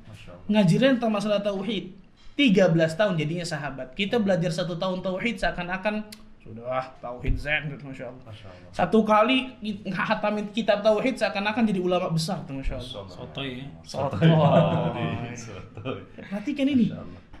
ngajarin 0.49 0.97
tentang 0.97 1.13
masalah 1.13 1.39
tauhid. 1.39 1.93
13 2.35 2.71
tahun 2.95 3.13
jadinya 3.19 3.43
sahabat. 3.43 3.93
Kita 3.99 4.15
belajar 4.15 4.47
satu 4.49 4.79
tahun 4.79 5.03
tauhid 5.03 5.35
seakan-akan 5.43 6.07
sudah 6.39 6.81
tauhid 7.03 7.35
zen 7.35 7.67
gitu, 7.69 7.83
masya 7.91 8.09
Allah. 8.09 8.23
Masya 8.25 8.47
Allah. 8.47 8.71
Satu 8.73 9.03
kali 9.03 9.53
hatamin 9.91 10.47
kitab 10.55 10.79
tauhid 10.81 11.19
seakan-akan 11.19 11.67
jadi 11.67 11.83
ulama 11.83 12.09
besar 12.09 12.41
tuh, 12.47 12.57
masya 12.57 12.79
Allah. 12.79 13.05
Sotoy 13.11 13.59
ya. 13.61 13.65
Sotoy. 13.83 14.31
Sotoy. 15.35 15.99
Perhatikan 16.15 16.67
ini. 16.71 16.89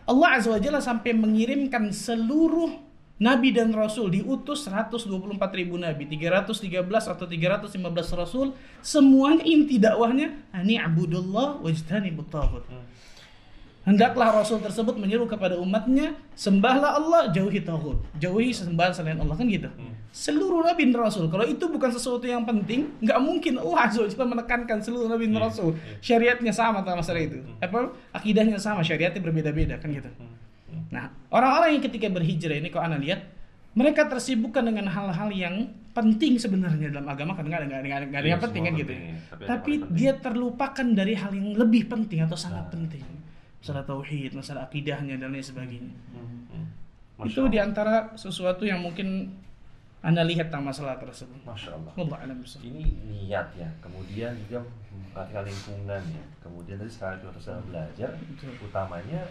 Allah. 0.09 0.41
Azza 0.41 0.49
wa 0.49 0.59
Jalla 0.59 0.81
sampai 0.81 1.13
mengirimkan 1.13 1.93
seluruh 1.93 2.89
nabi 3.19 3.51
dan 3.51 3.75
rasul 3.75 4.09
diutus 4.09 4.65
124 4.65 5.11
ribu 5.59 5.75
nabi 5.75 6.07
313 6.07 6.87
atau 6.87 7.27
315 7.27 7.75
rasul 8.15 8.55
semuanya 8.79 9.43
inti 9.43 9.75
dakwahnya 9.75 10.39
ani 10.55 10.79
abudullah 10.79 11.59
wajtanibut 11.59 12.31
taghut 12.31 12.63
Hendaklah 13.89 14.29
Rasul 14.37 14.61
tersebut 14.61 15.01
menyeru 15.01 15.25
kepada 15.25 15.57
umatnya, 15.57 16.13
sembahlah 16.37 17.01
Allah, 17.01 17.33
jauhi 17.33 17.65
taghut, 17.65 17.97
jauhi 18.21 18.53
sembahan 18.53 18.93
selain 18.93 19.17
Allah 19.17 19.33
kan 19.33 19.49
gitu. 19.49 19.65
Seluruh 20.13 20.61
nabi 20.61 20.89
dan 20.89 21.05
rasul, 21.05 21.25
kalau 21.29 21.45
itu 21.45 21.65
bukan 21.69 21.89
sesuatu 21.89 22.25
yang 22.25 22.45
penting, 22.45 22.89
nggak 23.01 23.17
mungkin 23.21 23.57
Allah 23.61 23.89
Jalla 23.89 24.25
menekankan 24.25 24.77
seluruh 24.81 25.09
nabi 25.09 25.25
dan 25.29 25.41
rasul. 25.41 25.73
Syariatnya 26.05 26.53
sama 26.53 26.85
tentang 26.85 27.01
masalah 27.01 27.21
itu. 27.21 27.41
Apa 27.57 27.93
akidahnya 28.13 28.61
sama, 28.61 28.85
syariatnya 28.85 29.21
berbeda-beda 29.25 29.81
kan 29.81 29.89
gitu. 29.89 30.09
Nah, 30.93 31.09
orang-orang 31.33 31.77
yang 31.77 31.83
ketika 31.85 32.09
berhijrah 32.13 32.57
ini 32.61 32.69
kalau 32.69 32.89
anda 32.89 33.01
lihat, 33.01 33.25
mereka 33.73 34.05
tersibukkan 34.05 34.65
dengan 34.65 34.89
hal-hal 34.89 35.29
yang 35.33 35.69
penting 35.93 36.37
sebenarnya 36.37 36.89
dalam 36.93 37.09
agama 37.09 37.33
kan 37.37 37.45
nggak 37.45 37.59
ada 37.61 37.65
nggak 37.65 37.79
ada 37.81 37.87
nggak 37.89 38.01
ada 38.21 38.25
Iya, 38.25 38.33
yang 38.33 38.41
penting 38.41 38.63
semua 38.65 38.73
kan 38.73 38.81
gitu. 38.81 38.93
penting. 38.93 39.45
Tapi 39.49 39.73
dia 39.93 40.11
terlupakan 40.17 40.87
dari 40.93 41.13
hal 41.17 41.31
yang 41.33 41.53
lebih 41.57 41.85
penting 41.89 42.25
atau 42.25 42.37
sangat 42.37 42.65
Nah. 42.65 42.73
penting. 42.73 43.03
Masalah 43.59 43.83
tauhid, 43.83 44.31
masalah 44.33 44.61
akidahnya 44.67 45.19
dan 45.19 45.35
lain 45.35 45.43
sebagainya. 45.43 45.93
Hmm. 46.15 46.67
Masya 47.19 47.27
Itu 47.35 47.39
Allah. 47.43 47.51
di 47.51 47.59
antara 47.59 47.95
sesuatu 48.15 48.63
yang 48.63 48.79
mungkin 48.79 49.35
anda 49.99 50.23
lihat 50.23 50.47
tentang 50.47 50.71
masalah 50.71 50.95
tersebut. 50.95 51.43
Masya 51.43 51.75
Allah. 51.75 51.91
Allah 51.91 52.17
alam. 52.23 52.39
Ini 52.39 52.83
niat 53.11 53.51
ya, 53.59 53.67
kemudian 53.83 54.31
juga 54.47 54.63
memperhatikan 54.95 55.43
lingkungan 55.43 56.01
ya, 56.07 56.23
kemudian 56.39 56.79
tadi 56.79 56.87
sekarang 56.87 57.19
kita 57.19 57.39
sudah 57.43 57.63
belajar, 57.67 58.09
Betul. 58.15 58.55
utamanya 58.63 59.21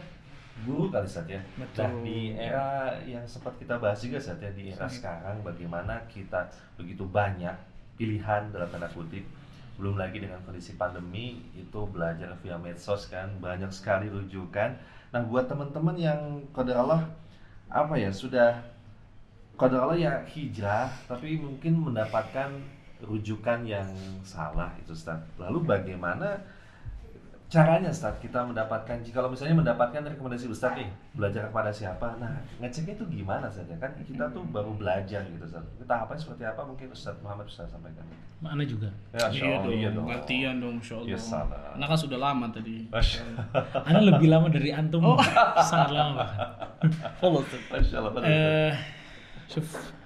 guru 0.68 0.92
kali 0.92 1.08
saat 1.08 1.24
ya. 1.32 1.40
Betul. 1.56 1.88
Nah 1.88 1.92
di 2.04 2.18
era 2.36 2.68
yang 3.08 3.24
sempat 3.24 3.56
kita 3.56 3.80
bahas 3.80 3.96
juga 4.04 4.20
saat 4.20 4.44
ya 4.44 4.52
di 4.52 4.68
era 4.68 4.84
sekarang 4.84 5.40
bagaimana 5.40 6.04
kita 6.12 6.52
begitu 6.76 7.08
banyak 7.08 7.56
pilihan 7.96 8.52
dalam 8.52 8.68
tanda 8.68 8.92
kutip, 8.92 9.24
belum 9.78 9.94
lagi 9.94 10.18
dengan 10.18 10.42
kondisi 10.42 10.74
pandemi 10.74 11.38
itu 11.54 11.86
belajar 11.86 12.34
via 12.42 12.58
medsos 12.58 13.06
kan 13.06 13.30
banyak 13.38 13.70
sekali 13.70 14.10
rujukan. 14.10 14.74
Nah 15.14 15.22
buat 15.24 15.46
teman-teman 15.46 15.94
yang 15.94 16.20
kode 16.50 16.74
Allah 16.74 17.06
apa 17.70 17.94
ya 17.94 18.10
sudah 18.10 18.58
kode 19.54 19.78
Allah 19.78 19.94
ya 19.94 20.12
hijrah 20.26 20.90
tapi 21.06 21.38
mungkin 21.38 21.78
mendapatkan 21.78 22.58
rujukan 23.06 23.62
yang 23.62 23.86
salah 24.26 24.74
itu 24.82 24.90
Ustaz. 24.90 25.22
Lalu 25.38 25.62
bagaimana 25.62 26.42
caranya 27.48 27.88
Ustaz 27.88 28.12
kita 28.20 28.44
mendapatkan 28.44 29.00
jika 29.00 29.24
kalau 29.24 29.32
misalnya 29.32 29.56
mendapatkan 29.56 30.04
rekomendasi 30.04 30.52
Ustaz 30.52 30.76
nih 30.76 30.84
belajar 31.16 31.48
kepada 31.48 31.72
siapa 31.72 32.20
nah 32.20 32.36
ngeceknya 32.60 33.00
itu 33.00 33.04
gimana 33.08 33.48
saja 33.48 33.72
kan 33.80 33.88
kita 34.04 34.28
tuh 34.36 34.44
baru 34.52 34.76
belajar 34.76 35.24
gitu 35.24 35.44
Ustaz 35.48 35.64
kita 35.80 35.94
apa 36.04 36.12
seperti 36.12 36.44
apa 36.44 36.60
mungkin 36.68 36.92
Ustaz 36.92 37.16
Muhammad 37.24 37.48
bisa 37.48 37.64
sampaikan 37.64 38.04
Mana 38.38 38.62
juga. 38.62 38.86
ya, 39.10 39.26
Iya 39.34 39.42
Allah, 39.50 39.62
dong, 39.66 39.74
iya 39.74 39.88
dong 39.90 40.06
latihan 40.06 40.54
dong, 40.62 40.78
Masya 40.78 40.94
Allah. 41.02 41.10
Ya 41.10 41.18
salah. 41.18 41.58
Karena 41.74 41.86
kan 41.90 41.98
sudah 41.98 42.18
lama 42.22 42.46
tadi. 42.54 42.86
Masya 42.86 43.22
Ana 43.82 43.98
lebih 43.98 44.28
lama 44.30 44.46
dari 44.46 44.70
antum. 44.70 45.02
Sangat 45.66 45.90
lama. 45.90 46.22
Ustaz. 47.18 47.62
Masya 47.66 47.96
Allah 47.98 48.12
Ustaz. 49.50 49.97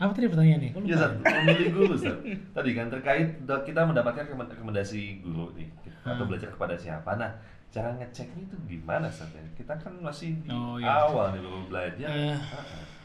Apa 0.00 0.10
tadi 0.10 0.26
pertanyaannya? 0.26 0.70
Kok 0.70 0.80
Ya? 0.82 0.96
Ustaz, 0.96 1.12
memilih 1.20 1.68
guru 1.70 1.92
Ustaz. 1.92 2.16
Tadi 2.50 2.70
kan 2.72 2.86
terkait 2.88 3.28
kita 3.44 3.80
mendapatkan 3.82 4.24
rekom- 4.24 4.48
rekomendasi 4.48 5.20
guru 5.20 5.52
nih 5.52 5.68
atau 6.02 6.16
Hmm. 6.16 6.26
belajar 6.26 6.48
kepada 6.48 6.72
siapa. 6.74 7.10
Nah, 7.14 7.28
cara 7.68 7.92
ngeceknya 7.94 8.42
itu 8.42 8.56
gimana 8.66 9.06
Ustaz? 9.06 9.28
ya? 9.30 9.44
Kita 9.52 9.76
kan 9.76 9.92
masih 9.94 10.40
di 10.40 10.48
Oh, 10.48 10.74
iya. 10.74 11.04
awal 11.04 11.30
nih 11.30 11.40
baru 11.40 11.60
belajar. 11.66 12.08
Heeh. 12.08 12.38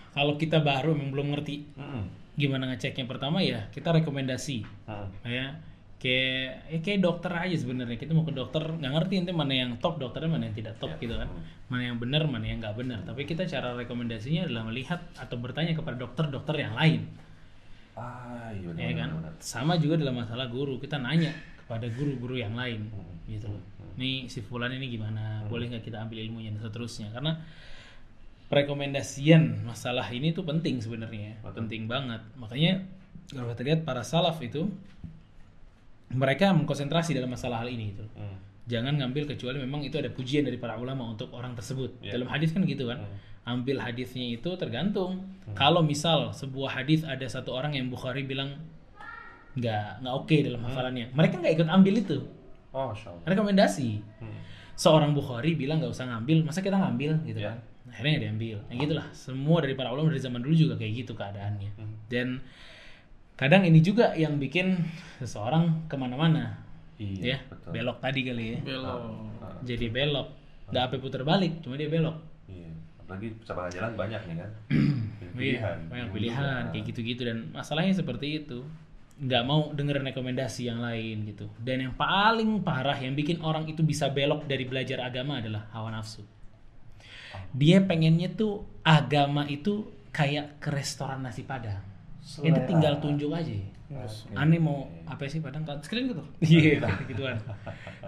Kalau 0.10 0.34
kita 0.34 0.58
baru 0.62 0.96
memang 0.96 1.12
belum 1.12 1.28
ngerti 1.30 1.68
Mm-mm. 1.76 2.04
gimana 2.34 2.64
ngeceknya 2.66 3.04
pertama 3.04 3.40
ya 3.40 3.68
kita 3.70 3.92
rekomendasi 3.94 4.64
Heeh. 4.86 5.08
ya 5.26 5.48
kayak 5.96 6.70
ya 6.70 6.80
kayak 6.84 7.00
dokter 7.02 7.32
aja 7.32 7.56
sebenarnya. 7.56 7.98
Kita 7.98 8.12
mau 8.14 8.24
ke 8.24 8.36
dokter 8.36 8.62
nggak 8.62 8.92
ngerti 8.94 9.14
nanti 9.24 9.34
mana 9.34 9.54
yang 9.56 9.72
top 9.80 9.98
dokternya 9.98 10.30
mana 10.30 10.44
yang 10.52 10.56
tidak 10.56 10.76
top 10.78 10.96
Ya. 10.96 11.02
gitu 11.02 11.16
kan. 11.18 11.30
Mana 11.72 11.84
yang 11.88 11.98
benar 11.98 12.24
mana 12.28 12.46
yang 12.46 12.60
nggak 12.62 12.76
benar. 12.78 13.00
Tapi 13.04 13.22
kita 13.24 13.48
cara 13.48 13.74
rekomendasinya 13.74 14.46
adalah 14.46 14.64
melihat 14.68 15.00
atau 15.16 15.36
bertanya 15.40 15.74
kepada 15.74 15.98
dokter-dokter 15.98 16.56
yang 16.62 16.76
lain. 16.76 17.02
Ah, 17.96 18.52
iya 18.52 18.68
benar, 18.76 18.82
ya 18.84 18.92
kan? 18.92 19.10
benar, 19.24 19.34
sama 19.40 19.80
juga 19.80 19.96
dalam 19.96 20.20
masalah 20.20 20.52
guru. 20.52 20.78
Kita 20.78 21.00
nanya 21.00 21.32
kepada 21.64 21.88
guru-guru 21.88 22.36
yang 22.36 22.52
lain 22.54 22.92
Hmm. 22.92 23.16
gitu 23.26 23.48
loh. 23.48 23.64
Nih 23.96 24.28
si 24.28 24.44
fulan 24.44 24.76
ini 24.76 24.92
gimana? 24.92 25.48
Boleh 25.48 25.72
nggak 25.72 25.88
kita 25.88 26.04
ambil 26.04 26.20
ilmunya 26.20 26.52
dan 26.52 26.60
seterusnya? 26.60 27.08
Karena 27.16 27.40
rekomendasian 28.46 29.66
masalah 29.66 30.06
ini 30.12 30.30
tuh 30.32 30.46
penting 30.46 30.78
sebenarnya. 30.78 31.40
Penting 31.42 31.88
banget. 31.90 32.22
Makanya 32.38 32.84
kalau 33.32 33.50
kita 33.50 33.64
lihat 33.64 33.82
para 33.88 34.04
salaf 34.06 34.38
itu 34.44 34.70
mereka 36.16 36.56
mengkonsentrasi 36.56 37.12
dalam 37.12 37.30
masalah 37.30 37.60
hal 37.60 37.70
ini 37.70 37.92
itu 37.92 38.04
Hmm. 38.16 38.40
jangan 38.66 38.96
ngambil 38.98 39.30
kecuali 39.30 39.60
memang 39.60 39.84
itu 39.84 40.00
ada 40.00 40.10
pujian 40.10 40.42
dari 40.42 40.58
para 40.58 40.74
ulama 40.76 41.06
untuk 41.06 41.30
orang 41.32 41.54
tersebut. 41.54 42.02
Ya. 42.02 42.16
dalam 42.16 42.26
hadis 42.28 42.50
kan 42.50 42.64
gitu 42.64 42.88
kan. 42.88 43.04
Ambil 43.46 43.78
hadisnya 43.78 44.26
itu 44.34 44.50
tergantung. 44.58 45.22
Kalau 45.54 45.86
misal 45.86 46.34
sebuah 46.34 46.82
hadis 46.82 47.06
ada 47.06 47.22
satu 47.30 47.54
orang 47.54 47.78
yang 47.78 47.94
Bukhari 47.94 48.26
bilang 48.26 48.58
nggak 49.56 50.02
nggak 50.02 50.14
oke 50.16 50.36
dalam 50.42 50.62
hafalannya 50.66 51.14
mereka 51.14 51.40
nggak 51.40 51.54
ikut 51.56 51.68
ambil 51.70 51.94
itu. 51.96 52.18
Oh, 52.74 52.92
rekomendasi. 53.24 54.02
Hmm. 54.20 54.36
seorang 54.76 55.16
Bukhari 55.16 55.56
bilang 55.56 55.80
nggak 55.80 55.94
usah 55.94 56.10
ngambil 56.10 56.44
masa 56.44 56.60
kita 56.60 56.76
ngambil 56.76 57.22
gitu 57.24 57.40
Ya. 57.40 57.56
kan. 57.56 57.58
Akhirnya 57.88 58.28
diambil. 58.28 58.58
Ya 58.68 58.76
gitulah. 58.76 59.08
Semua 59.16 59.64
dari 59.64 59.72
para 59.72 59.94
ulama 59.94 60.12
dari 60.12 60.20
zaman 60.20 60.44
dulu 60.44 60.52
juga 60.52 60.76
kayak 60.76 61.06
gitu 61.06 61.14
keadaannya. 61.14 61.70
Hmm. 61.80 61.96
dan 62.10 62.28
kadang 63.36 63.64
ini 63.64 63.80
juga 63.80 64.16
yang 64.16 64.36
bikin 64.36 64.80
seseorang 65.20 65.88
ke 65.88 65.96
mana-mana 65.96 66.64
Iya, 66.96 67.36
ya 67.36 67.38
betul. 67.46 67.76
belok 67.76 67.98
tadi 68.00 68.20
kali 68.24 68.46
ya 68.56 68.60
Belok. 68.64 69.00
Ah, 69.44 69.52
jadi 69.62 69.92
belok 69.92 70.28
nggak 70.66 70.84
apa 70.88 70.96
putar 70.98 71.22
balik 71.22 71.60
cuma 71.60 71.76
dia 71.76 71.88
belok 71.88 72.16
Iya. 72.48 72.72
Apalagi 72.98 73.28
cabangan 73.44 73.72
jalan 73.72 73.94
banyak 73.94 74.22
nih 74.26 74.36
kan. 74.40 74.52
Iya, 75.36 75.60
Pilihan. 75.60 75.78
banyak 75.92 76.10
pilihan 76.16 76.64
kayak 76.72 76.84
gitu-gitu 76.88 77.22
dan 77.28 77.52
masalahnya 77.52 77.92
seperti 77.92 78.40
itu 78.40 78.64
nggak 79.16 79.44
mau 79.44 79.68
denger 79.72 80.00
rekomendasi 80.02 80.68
yang 80.68 80.80
lain 80.80 81.28
gitu 81.28 81.52
dan 81.60 81.84
yang 81.84 81.92
paling 81.92 82.64
parah 82.64 82.96
yang 82.96 83.12
bikin 83.14 83.40
orang 83.40 83.68
itu 83.68 83.80
bisa 83.80 84.08
belok 84.08 84.44
dari 84.44 84.64
belajar 84.64 85.04
agama 85.04 85.44
adalah 85.44 85.68
hawa 85.72 85.92
nafsu 85.92 86.24
dia 87.52 87.80
pengennya 87.80 88.32
tuh 88.32 88.64
agama 88.82 89.44
itu 89.48 89.84
kayak 90.12 90.60
ke 90.60 90.72
restoran 90.72 91.20
nasi 91.20 91.44
padang 91.44 91.84
itu 92.26 92.60
tinggal 92.66 92.98
tunjuk 92.98 93.30
aja 93.30 93.54
Oke. 93.86 94.34
aneh 94.34 94.58
mau 94.58 94.90
apa 95.06 95.30
sih 95.30 95.38
padang 95.38 95.62
kan 95.62 95.78
Sekalian 95.78 96.10
gitu. 96.10 96.24
Iya, 96.42 96.82
gituan. 97.06 97.38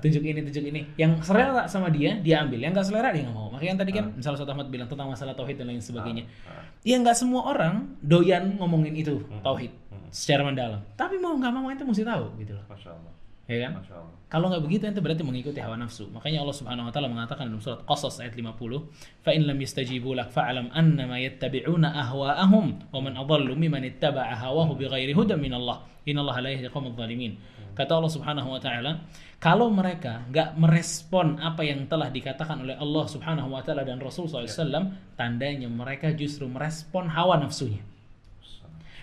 Tunjuk 0.01 0.25
ini, 0.25 0.41
tunjuk 0.41 0.65
ini. 0.73 0.81
Yang 0.97 1.21
selera 1.21 1.69
sama 1.69 1.93
dia, 1.93 2.17
dia 2.17 2.41
ambil. 2.41 2.65
Yang 2.65 2.81
nggak 2.81 2.87
selera 2.89 3.09
dia 3.13 3.29
nggak 3.29 3.37
mau. 3.37 3.53
Makanya 3.53 3.77
yang 3.77 3.81
tadi 3.85 3.91
kan, 3.93 4.05
misalnya 4.17 4.41
Ustaz 4.41 4.49
Ahmad 4.49 4.67
bilang 4.73 4.89
tentang 4.89 5.05
masalah 5.13 5.37
tauhid 5.37 5.61
dan 5.61 5.69
lain 5.69 5.77
sebagainya. 5.77 6.25
Ya 6.81 6.97
nggak 6.97 7.13
semua 7.13 7.45
orang 7.45 7.93
doyan 8.01 8.57
ngomongin 8.57 8.97
itu 8.97 9.21
tauhid 9.45 9.69
secara 10.09 10.49
mendalam. 10.49 10.81
Tapi 10.97 11.21
mau 11.21 11.37
nggak 11.37 11.53
mau 11.53 11.69
itu 11.69 11.85
mesti 11.85 12.01
tahu 12.01 12.25
gitu 12.41 12.57
loh. 12.57 12.65
Masya 12.73 12.89
Allah. 12.97 13.13
Ya 13.47 13.63
kan? 13.63 13.79
Kalau 14.27 14.51
nggak 14.51 14.59
begitu 14.67 14.83
ente 14.91 14.99
berarti 14.99 15.23
mengikuti 15.23 15.63
hawa 15.63 15.79
nafsu. 15.79 16.11
Makanya 16.11 16.43
Allah 16.43 16.51
Subhanahu 16.59 16.87
wa 16.87 16.91
taala 16.91 17.07
mengatakan 17.07 17.47
dalam 17.47 17.63
surat 17.63 17.79
Qasas 17.87 18.19
ayat 18.19 18.35
50, 18.35 18.91
"Fa 19.23 19.31
in 19.31 19.47
lam 19.47 19.55
yastajibu 19.55 20.11
lak 20.11 20.35
fa'lam 20.35 20.67
annama 20.75 21.15
yattabi'una 21.15 21.95
ahwa'ahum 21.95 22.91
wa 22.91 22.99
man 22.99 23.15
adallu 23.15 23.55
mimman 23.55 23.87
ittaba'a 23.87 24.35
hawahu 24.35 24.75
bighairi 24.75 25.15
hudan 25.15 25.39
min 25.39 25.55
Allah. 25.55 25.87
Innallaha 26.03 26.43
la 26.43 26.49
yahdi 26.51 26.67
qaumadh 26.67 26.99
dhalimin." 26.99 27.39
Kata 27.71 27.95
Allah 27.95 28.11
Subhanahu 28.11 28.51
wa 28.51 28.59
taala, 28.59 29.07
kalau 29.39 29.71
mereka 29.71 30.27
nggak 30.27 30.59
merespon 30.59 31.39
apa 31.39 31.63
yang 31.63 31.87
telah 31.87 32.11
dikatakan 32.11 32.67
oleh 32.67 32.75
Allah 32.75 33.05
Subhanahu 33.07 33.47
wa 33.47 33.63
taala 33.63 33.87
dan 33.87 34.01
Rasul 34.03 34.27
SAW, 34.27 34.91
tandanya 35.15 35.71
mereka 35.71 36.11
justru 36.11 36.51
merespon 36.51 37.07
hawa 37.07 37.39
nafsunya. 37.39 37.79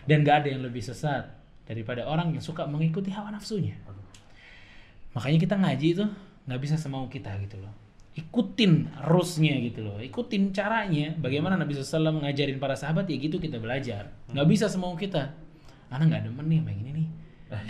Dan 0.05 0.21
nggak 0.21 0.45
ada 0.45 0.49
yang 0.53 0.61
lebih 0.61 0.85
sesat 0.85 1.33
daripada 1.65 2.05
orang 2.05 2.37
yang 2.37 2.45
suka 2.45 2.69
mengikuti 2.69 3.09
hawa 3.09 3.33
nafsunya. 3.33 3.79
Makanya 5.15 5.39
kita 5.39 5.55
ngaji 5.57 5.87
itu 5.93 6.05
nggak 6.45 6.61
bisa 6.61 6.75
semau 6.77 7.07
kita 7.07 7.31
gitu 7.41 7.57
loh. 7.59 7.73
Ikutin 8.15 8.91
rusnya 9.03 9.59
gitu 9.59 9.83
loh. 9.83 9.99
Ikutin 9.99 10.51
caranya. 10.51 11.15
Bagaimana 11.17 11.55
Nabi 11.55 11.75
SAW 11.75 12.21
ngajarin 12.21 12.59
para 12.59 12.75
sahabat 12.75 13.07
ya 13.07 13.17
gitu 13.17 13.39
kita 13.39 13.59
belajar. 13.59 14.11
Nggak 14.31 14.47
bisa 14.47 14.67
semau 14.67 14.95
kita. 14.95 15.35
Anak 15.91 16.11
nggak 16.11 16.23
demen 16.27 16.47
nih 16.47 16.59
yang 16.61 16.79
ini 16.81 16.93
nih. 16.95 17.09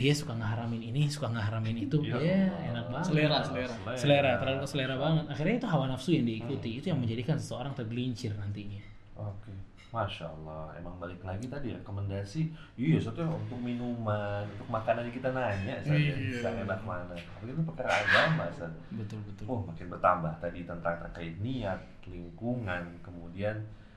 dia 0.00 0.16
suka 0.16 0.32
ngeharamin 0.32 0.80
ini 0.80 1.12
suka 1.12 1.28
ngeharamin 1.28 1.76
itu 1.84 2.00
Ya 2.00 2.16
ya 2.16 2.48
Allah. 2.48 2.72
enak 2.72 2.84
banget 2.88 3.04
Selera, 3.04 3.38
selera. 3.44 3.74
selera 4.00 4.32
terlalu 4.40 4.64
selera 4.64 4.94
banget 4.96 5.24
akhirnya 5.28 5.54
itu 5.60 5.68
hawa 5.68 5.84
nafsu 5.92 6.08
yang 6.16 6.24
diikuti 6.24 6.80
itu 6.80 6.86
yang 6.88 7.04
menjadikan 7.04 7.36
seseorang 7.36 7.76
tergelincir 7.76 8.32
nantinya 8.32 8.80
Oke, 9.20 9.52
masya 9.94 10.26
Allah. 10.26 10.74
Emang 10.74 10.98
balik 10.98 11.22
lagi 11.22 11.46
tadi 11.46 11.70
ya 11.70 11.78
rekomendasi. 11.78 12.50
Iya, 12.74 12.98
soalnya 12.98 13.30
untuk 13.30 13.54
minuman, 13.56 14.42
untuk 14.42 14.66
makanan 14.66 15.06
yang 15.06 15.14
kita 15.14 15.30
nanya 15.30 15.78
saja, 15.78 15.94
Iya. 15.94 16.42
yang 16.42 16.66
enak 16.66 16.82
mana. 16.82 17.14
Tapi 17.14 17.46
itu 17.48 17.62
perkara 17.62 17.94
agama, 17.94 18.50
Sat. 18.50 18.74
betul 18.90 19.22
betul 19.22 19.46
Oh, 19.46 19.62
makin 19.62 19.86
bertambah 19.86 20.34
tadi 20.42 20.66
tentang 20.66 20.98
terkait 20.98 21.38
niat, 21.38 21.78
lingkungan, 22.04 22.82
kemudian 23.00 23.54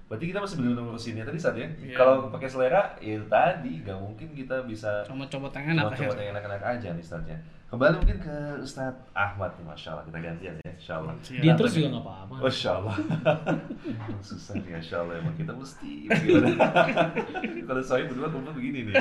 berarti 0.08 0.32
kita 0.32 0.40
masih 0.40 0.64
belum 0.64 0.88
ngurusin 0.88 1.20
niat 1.20 1.28
tadi 1.28 1.40
saat 1.42 1.58
ya. 1.58 1.68
Iya. 1.68 1.98
Kalau 1.98 2.30
pakai 2.30 2.48
selera, 2.48 2.96
ya 3.02 3.18
tadi 3.26 3.82
nggak 3.82 3.98
mungkin 3.98 4.28
kita 4.32 4.64
bisa 4.64 5.04
Cuma 5.04 5.26
coba 5.26 5.50
tangan 5.50 5.76
apa 5.76 5.92
coba 5.92 6.16
yang 6.16 6.32
enak-enak 6.32 6.64
aja 6.64 6.88
nih 6.94 7.04
Ustaz 7.04 7.26
ya. 7.26 7.36
Kembali 7.68 8.00
mungkin 8.00 8.24
ke 8.24 8.36
Ustaz 8.64 8.96
Ahmad 9.12 9.52
nih, 9.60 9.68
Masya 9.68 9.92
Allah. 9.92 10.06
Kita 10.08 10.20
gantian 10.24 10.56
ya, 10.64 10.72
Insya 10.72 10.94
Allah. 11.04 11.14
Dia 11.20 11.52
terus 11.52 11.76
juga 11.76 11.88
nggak 11.92 12.06
apa-apa 12.08 12.34
Masya 12.48 12.70
Allah. 12.80 12.96
Emang 13.84 14.24
susah 14.32 14.54
nih, 14.56 14.72
Masya 14.80 14.96
Allah. 15.04 15.16
Emang 15.20 15.36
kita 15.36 15.52
mesti? 15.52 15.92
Kalau 17.68 17.84
saya 17.84 18.08
berdua 18.08 18.32
kumpul 18.32 18.56
begini 18.56 18.88
nih. 18.88 18.96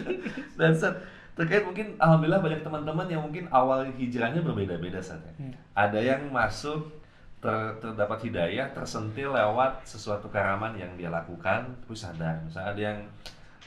Dan 0.60 0.76
Sat, 0.76 1.00
terkait 1.32 1.64
mungkin 1.64 1.96
Alhamdulillah 1.96 2.44
banyak 2.44 2.60
teman-teman 2.60 3.08
yang 3.08 3.24
mungkin 3.24 3.48
awal 3.48 3.88
hijrahnya 3.96 4.44
berbeda-beda 4.44 5.00
Sat. 5.00 5.24
ya. 5.24 5.32
Ada 5.72 5.96
yang 5.96 6.28
masuk 6.28 6.92
ter- 7.40 7.80
terdapat 7.80 8.28
hidayah, 8.28 8.76
tersentil 8.76 9.32
lewat 9.32 9.88
sesuatu 9.88 10.28
karaman 10.28 10.76
yang 10.76 10.92
dia 11.00 11.08
lakukan, 11.08 11.64
terus 11.88 12.04
sadar. 12.04 12.44
Misalnya 12.44 12.70
ada 12.76 12.82
yang 12.92 12.98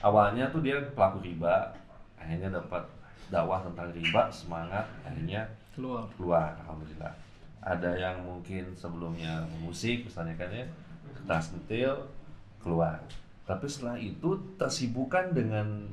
awalnya 0.05 0.45
tuh 0.53 0.61
dia 0.61 0.77
pelaku 0.93 1.25
riba, 1.25 1.73
akhirnya 2.21 2.61
dapat 2.61 2.85
dakwah 3.29 3.61
tentang 3.65 3.89
riba, 3.91 4.29
semangat, 4.29 4.85
akhirnya 5.05 5.49
keluar. 5.73 6.05
keluar 6.15 6.49
alhamdulillah. 6.65 7.13
Ada 7.65 7.91
yang 7.97 8.21
mungkin 8.21 8.77
sebelumnya 8.77 9.41
musik 9.57 10.05
misalnya 10.05 10.37
kan 10.37 10.53
ya 10.53 10.65
tas 11.25 11.49
sentil 11.49 12.05
keluar. 12.61 13.01
Tapi 13.45 13.65
setelah 13.69 13.97
itu 13.97 14.37
tersibukan 14.57 15.33
dengan 15.33 15.89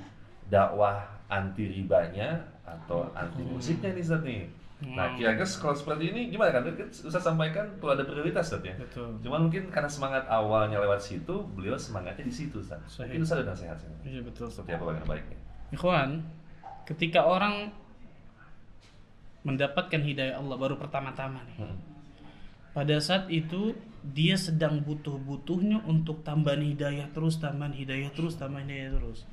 dakwah 0.48 1.04
anti 1.32 1.64
ribanya 1.68 2.44
atau 2.64 3.08
anti 3.16 3.40
musiknya 3.40 3.96
nih 3.96 4.04
Ustaz 4.04 4.20
nih. 4.24 4.44
Nah 4.82 5.14
kira-kira 5.14 5.46
kalau 5.46 5.76
seperti 5.78 6.10
ini 6.10 6.20
gimana 6.28 6.50
kan? 6.52 6.68
Kan 6.68 6.88
Ustaz 6.90 7.22
sampaikan 7.22 7.64
perlu 7.78 7.96
ada 7.96 8.04
prioritas 8.04 8.52
Ustaz 8.52 8.66
ya. 8.66 8.74
Betul. 8.76 9.16
Cuman 9.24 9.48
mungkin 9.48 9.72
karena 9.72 9.88
semangat 9.88 10.28
awalnya 10.28 10.82
lewat 10.82 11.00
situ 11.00 11.44
beliau 11.56 11.78
semangatnya 11.80 12.24
di 12.26 12.34
situ 12.34 12.60
Ustaz. 12.60 12.82
Mungkin 13.00 13.22
Ustaz 13.24 13.40
ada 13.40 13.56
nasihat 13.56 13.76
Ustaz. 13.80 13.96
iya 14.04 14.20
betul 14.20 14.48
seperti 14.52 14.76
apa 14.76 15.04
baiknya? 15.08 15.38
Ikhwan, 15.72 16.20
ketika 16.88 17.26
orang 17.26 17.70
mendapatkan 19.42 19.98
hidayah 19.98 20.38
Allah 20.38 20.56
baru 20.58 20.78
pertama-tama 20.78 21.42
nih. 21.50 21.58
Hmm. 21.66 21.78
Pada 22.72 22.96
saat 23.02 23.28
itu 23.28 23.76
dia 24.00 24.34
sedang 24.40 24.80
butuh-butuhnya 24.80 25.84
untuk 25.84 26.24
tambahan 26.24 26.64
hidayah 26.64 27.10
terus, 27.12 27.36
tambahan 27.36 27.76
hidayah 27.76 28.10
terus, 28.14 28.34
tambahan 28.40 28.66
hidayah 28.66 28.96
terus. 28.96 29.28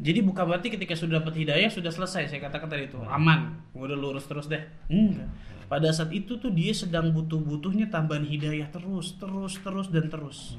Jadi 0.00 0.24
bukan 0.24 0.48
berarti 0.48 0.72
ketika 0.72 0.96
sudah 0.96 1.20
dapat 1.20 1.44
hidayah 1.44 1.68
sudah 1.68 1.92
selesai 1.92 2.32
saya 2.32 2.40
katakan 2.40 2.72
tadi 2.72 2.88
itu 2.88 2.96
aman, 3.04 3.60
udah 3.76 3.96
lurus 3.96 4.24
terus 4.24 4.48
deh. 4.48 4.64
Enggak. 4.88 5.28
Pada 5.68 5.92
saat 5.92 6.10
itu 6.10 6.40
tuh 6.40 6.50
dia 6.50 6.72
sedang 6.72 7.12
butuh-butuhnya 7.12 7.92
tambahan 7.92 8.24
hidayah 8.24 8.72
terus, 8.72 9.14
terus, 9.20 9.60
terus 9.60 9.86
dan 9.92 10.08
terus. 10.08 10.56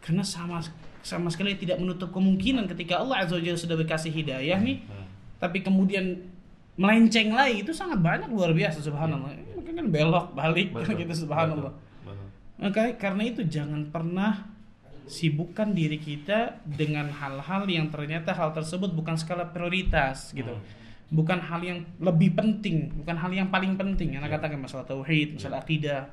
Karena 0.00 0.24
sama 0.24 0.64
sama 1.06 1.30
sekali 1.30 1.54
tidak 1.54 1.78
menutup 1.78 2.10
kemungkinan 2.10 2.66
ketika 2.66 2.98
Allah 2.98 3.22
Azza 3.22 3.38
wa 3.38 3.42
Jalla 3.46 3.54
sudah 3.54 3.78
berkasih 3.78 4.10
hidayah 4.10 4.58
nih, 4.58 4.82
tapi 5.38 5.62
kemudian 5.62 6.26
melenceng 6.74 7.30
lagi 7.30 7.62
itu 7.62 7.70
sangat 7.70 8.02
banyak 8.02 8.26
luar 8.26 8.50
biasa 8.50 8.82
subhanallah. 8.82 9.30
Eh, 9.30 9.54
Mungkin 9.54 9.72
kan 9.78 9.86
belok 9.86 10.26
balik 10.34 10.74
kan 10.74 10.98
gitu 10.98 11.14
subhanallah. 11.14 11.72
Betul. 12.58 12.90
Karena 12.98 13.22
itu 13.22 13.46
jangan 13.46 13.86
pernah 13.94 14.50
sibukkan 15.06 15.70
diri 15.70 16.02
kita 16.02 16.66
dengan 16.66 17.06
hal-hal 17.14 17.62
yang 17.70 17.86
ternyata 17.94 18.34
hal 18.34 18.50
tersebut 18.50 18.90
bukan 18.90 19.14
skala 19.14 19.46
prioritas 19.54 20.34
gitu. 20.34 20.50
Bukan 21.06 21.38
hal 21.38 21.62
yang 21.62 21.86
lebih 22.02 22.34
penting, 22.34 22.90
bukan 22.98 23.14
hal 23.14 23.30
yang 23.30 23.46
paling 23.46 23.78
penting. 23.78 24.18
Anak 24.18 24.42
katakan 24.42 24.58
masalah 24.58 24.82
tauhid, 24.82 25.38
masalah 25.38 25.62
akidah. 25.62 26.10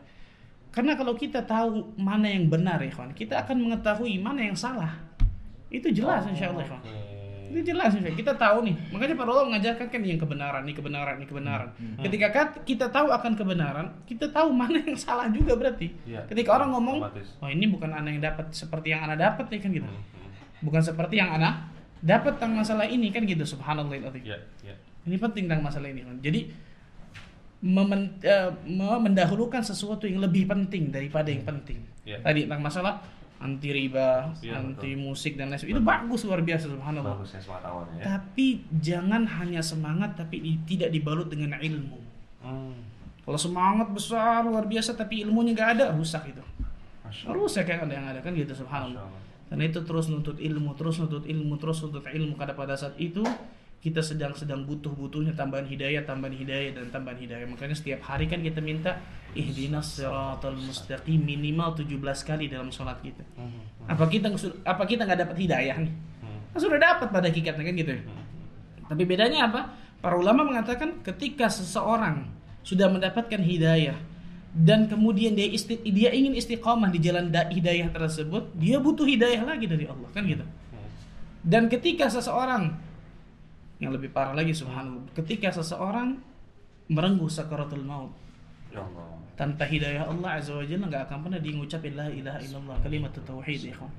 Karena 0.74 0.98
kalau 0.98 1.14
kita 1.14 1.46
tahu 1.46 1.94
mana 1.96 2.26
yang 2.26 2.50
benar 2.50 2.82
kawan, 2.82 3.14
kita 3.14 3.46
akan 3.46 3.62
mengetahui 3.62 4.18
mana 4.18 4.42
yang 4.42 4.58
salah. 4.58 4.90
Itu 5.70 5.90
jelas 5.90 6.26
insya 6.26 6.50
Allah 6.50 6.66
ya, 6.66 6.70
kawan. 6.74 6.84
Itu 7.54 7.60
jelas 7.62 7.94
insya 7.94 8.10
Allah. 8.10 8.18
Kita 8.18 8.34
tahu 8.34 8.58
nih. 8.66 8.76
Makanya 8.90 9.14
para 9.14 9.30
ulama 9.30 9.54
mengajarkan 9.54 9.86
kan 9.86 10.02
yang 10.02 10.18
kebenaran, 10.18 10.62
ini 10.66 10.74
kebenaran, 10.74 11.14
ini 11.22 11.28
kebenaran. 11.30 11.70
Ketika 12.02 12.28
kat- 12.30 12.66
kita 12.66 12.90
tahu 12.90 13.08
akan 13.08 13.32
kebenaran, 13.38 13.86
kita 14.04 14.26
tahu 14.28 14.50
mana 14.50 14.82
yang 14.82 14.98
salah 14.98 15.30
juga 15.30 15.54
berarti. 15.54 15.94
Iya. 16.10 16.26
Ketika 16.26 16.58
orang 16.58 16.74
ngomong, 16.74 16.98
oh 17.38 17.50
ini 17.50 17.66
bukan 17.70 17.94
anak 17.94 18.10
yang 18.18 18.24
dapat 18.26 18.46
seperti 18.50 18.88
yang 18.90 19.06
anak 19.06 19.22
dapat 19.22 19.46
ya 19.54 19.60
kan 19.62 19.70
gitu. 19.72 19.90
Bukan 20.66 20.82
seperti 20.82 21.16
yang 21.22 21.30
anak 21.30 21.70
dapat 22.02 22.42
tentang 22.42 22.58
masalah 22.58 22.90
ini 22.90 23.14
kan 23.14 23.22
gitu. 23.24 23.46
Subhanallah. 23.46 23.94
Iya, 23.94 24.42
iya. 24.66 24.74
Ini 25.06 25.22
penting 25.22 25.46
tentang 25.46 25.62
masalah 25.62 25.94
ini 25.94 26.02
kan. 26.02 26.18
Jadi 26.18 26.50
memen- 27.64 28.20
eh, 28.20 28.52
me- 28.68 29.02
mendahulukan 29.02 29.64
sesuatu 29.64 30.04
yang 30.04 30.20
lebih 30.20 30.44
penting 30.46 30.92
daripada 30.92 31.32
yang 31.32 31.48
penting. 31.48 31.80
Iya. 32.04 32.20
Tadi 32.20 32.44
tentang 32.44 32.60
masalah 32.60 32.94
anti 33.40 33.72
riba, 33.72 34.32
Iya, 34.40 34.60
anti 34.60 34.96
musik 34.96 35.36
dan 35.36 35.52
lain 35.52 35.60
sebagainya. 35.60 35.80
Itu 35.80 35.84
bagus 35.84 36.22
luar 36.24 36.44
biasa 36.44 36.66
subhanallah. 36.68 37.16
Bagusnya 37.16 37.40
semangat 37.40 37.64
awalnya 37.68 37.96
ya. 37.96 38.04
Tapi 38.20 38.46
jangan 38.78 39.24
hanya 39.24 39.62
semangat 39.64 40.16
tapi 40.16 40.40
di- 40.40 40.60
tidak 40.68 40.92
dibalut 40.92 41.32
dengan 41.32 41.56
ilmu. 41.56 42.00
Hmm. 42.44 42.76
Kalau 43.24 43.40
semangat 43.40 43.88
besar 43.92 44.44
luar 44.44 44.68
biasa 44.68 45.00
tapi 45.00 45.24
ilmunya 45.24 45.56
nggak 45.56 45.70
ada 45.80 45.86
rusak 45.96 46.28
itu. 46.28 46.44
Rusak 47.24 47.64
kan 47.64 47.88
ada 47.88 47.94
yang 47.96 48.08
ada 48.10 48.20
kan 48.20 48.36
gitu 48.36 48.52
subhanallah. 48.52 49.00
Allah. 49.00 49.22
Karena 49.48 49.64
itu 49.70 49.80
terus 49.86 50.10
nuntut 50.10 50.36
ilmu, 50.36 50.74
terus 50.74 50.98
nuntut 50.98 51.24
ilmu, 51.24 51.56
terus 51.56 51.78
nuntut 51.80 52.04
ilmu. 52.04 52.34
Karena 52.34 52.58
pada 52.58 52.74
saat 52.74 52.98
itu 52.98 53.22
kita 53.84 54.00
sedang 54.00 54.32
sedang 54.32 54.64
butuh 54.64 54.96
butuhnya 54.96 55.36
tambahan 55.36 55.68
hidayah, 55.68 56.08
tambahan 56.08 56.32
hidayah 56.40 56.72
dan 56.72 56.88
tambahan 56.88 57.20
hidayah. 57.20 57.44
Makanya 57.52 57.76
setiap 57.76 58.00
hari 58.08 58.32
kan 58.32 58.40
kita 58.40 58.64
minta 58.64 58.96
ihdinas 59.36 60.00
siratal 60.00 60.56
mustaqim 60.56 61.20
minimal 61.20 61.76
17 61.76 62.00
kali 62.24 62.48
dalam 62.48 62.72
sholat 62.72 63.04
kita. 63.04 63.28
Apa 63.92 64.08
kita 64.08 64.32
apa 64.64 64.84
kita 64.88 65.04
nggak 65.04 65.28
dapat 65.28 65.36
hidayah 65.36 65.76
nih? 65.84 65.94
Kan 66.56 66.60
sudah 66.64 66.80
dapat 66.80 67.12
pada 67.12 67.28
hakikatnya 67.28 67.64
kan 67.68 67.76
gitu. 67.76 67.92
ya. 67.92 68.04
Tapi 68.88 69.04
bedanya 69.04 69.52
apa? 69.52 69.62
Para 70.00 70.16
ulama 70.16 70.48
mengatakan 70.48 71.04
ketika 71.04 71.52
seseorang 71.52 72.32
sudah 72.64 72.88
mendapatkan 72.88 73.44
hidayah 73.44 74.00
dan 74.56 74.88
kemudian 74.88 75.36
dia 75.36 75.52
isti, 75.52 75.76
dia 75.92 76.16
ingin 76.16 76.40
istiqomah 76.40 76.88
di 76.88 77.04
jalan 77.04 77.28
da- 77.36 77.52
hidayah 77.52 77.92
tersebut, 77.92 78.56
dia 78.56 78.80
butuh 78.80 79.04
hidayah 79.04 79.44
lagi 79.44 79.68
dari 79.68 79.92
Allah 79.92 80.08
kan 80.16 80.24
gitu. 80.24 80.48
Dan 81.44 81.68
ketika 81.68 82.08
seseorang 82.08 82.93
yang 83.84 83.92
lebih 83.92 84.16
parah 84.16 84.32
lagi 84.32 84.56
subhanallah, 84.56 85.12
ketika 85.12 85.52
seseorang 85.52 86.16
merengguh 86.88 87.28
sakaratul 87.28 87.84
maut 87.84 88.16
Ya 88.72 88.82
Allah. 88.82 89.20
tanpa 89.36 89.68
hidayah 89.68 90.08
Allah 90.08 90.40
azza 90.40 90.56
wa 90.56 90.64
jalla 90.64 90.88
nggak 90.88 91.04
akan 91.12 91.18
pernah 91.28 91.40
dia 91.44 91.54
ngucapin 91.54 91.94
la 91.94 92.08
ilaha 92.08 92.40
illallah 92.42 92.76
kalimat 92.82 93.12
tauhid 93.12 93.60
ya 93.70 93.72
ikhwan. 93.76 93.92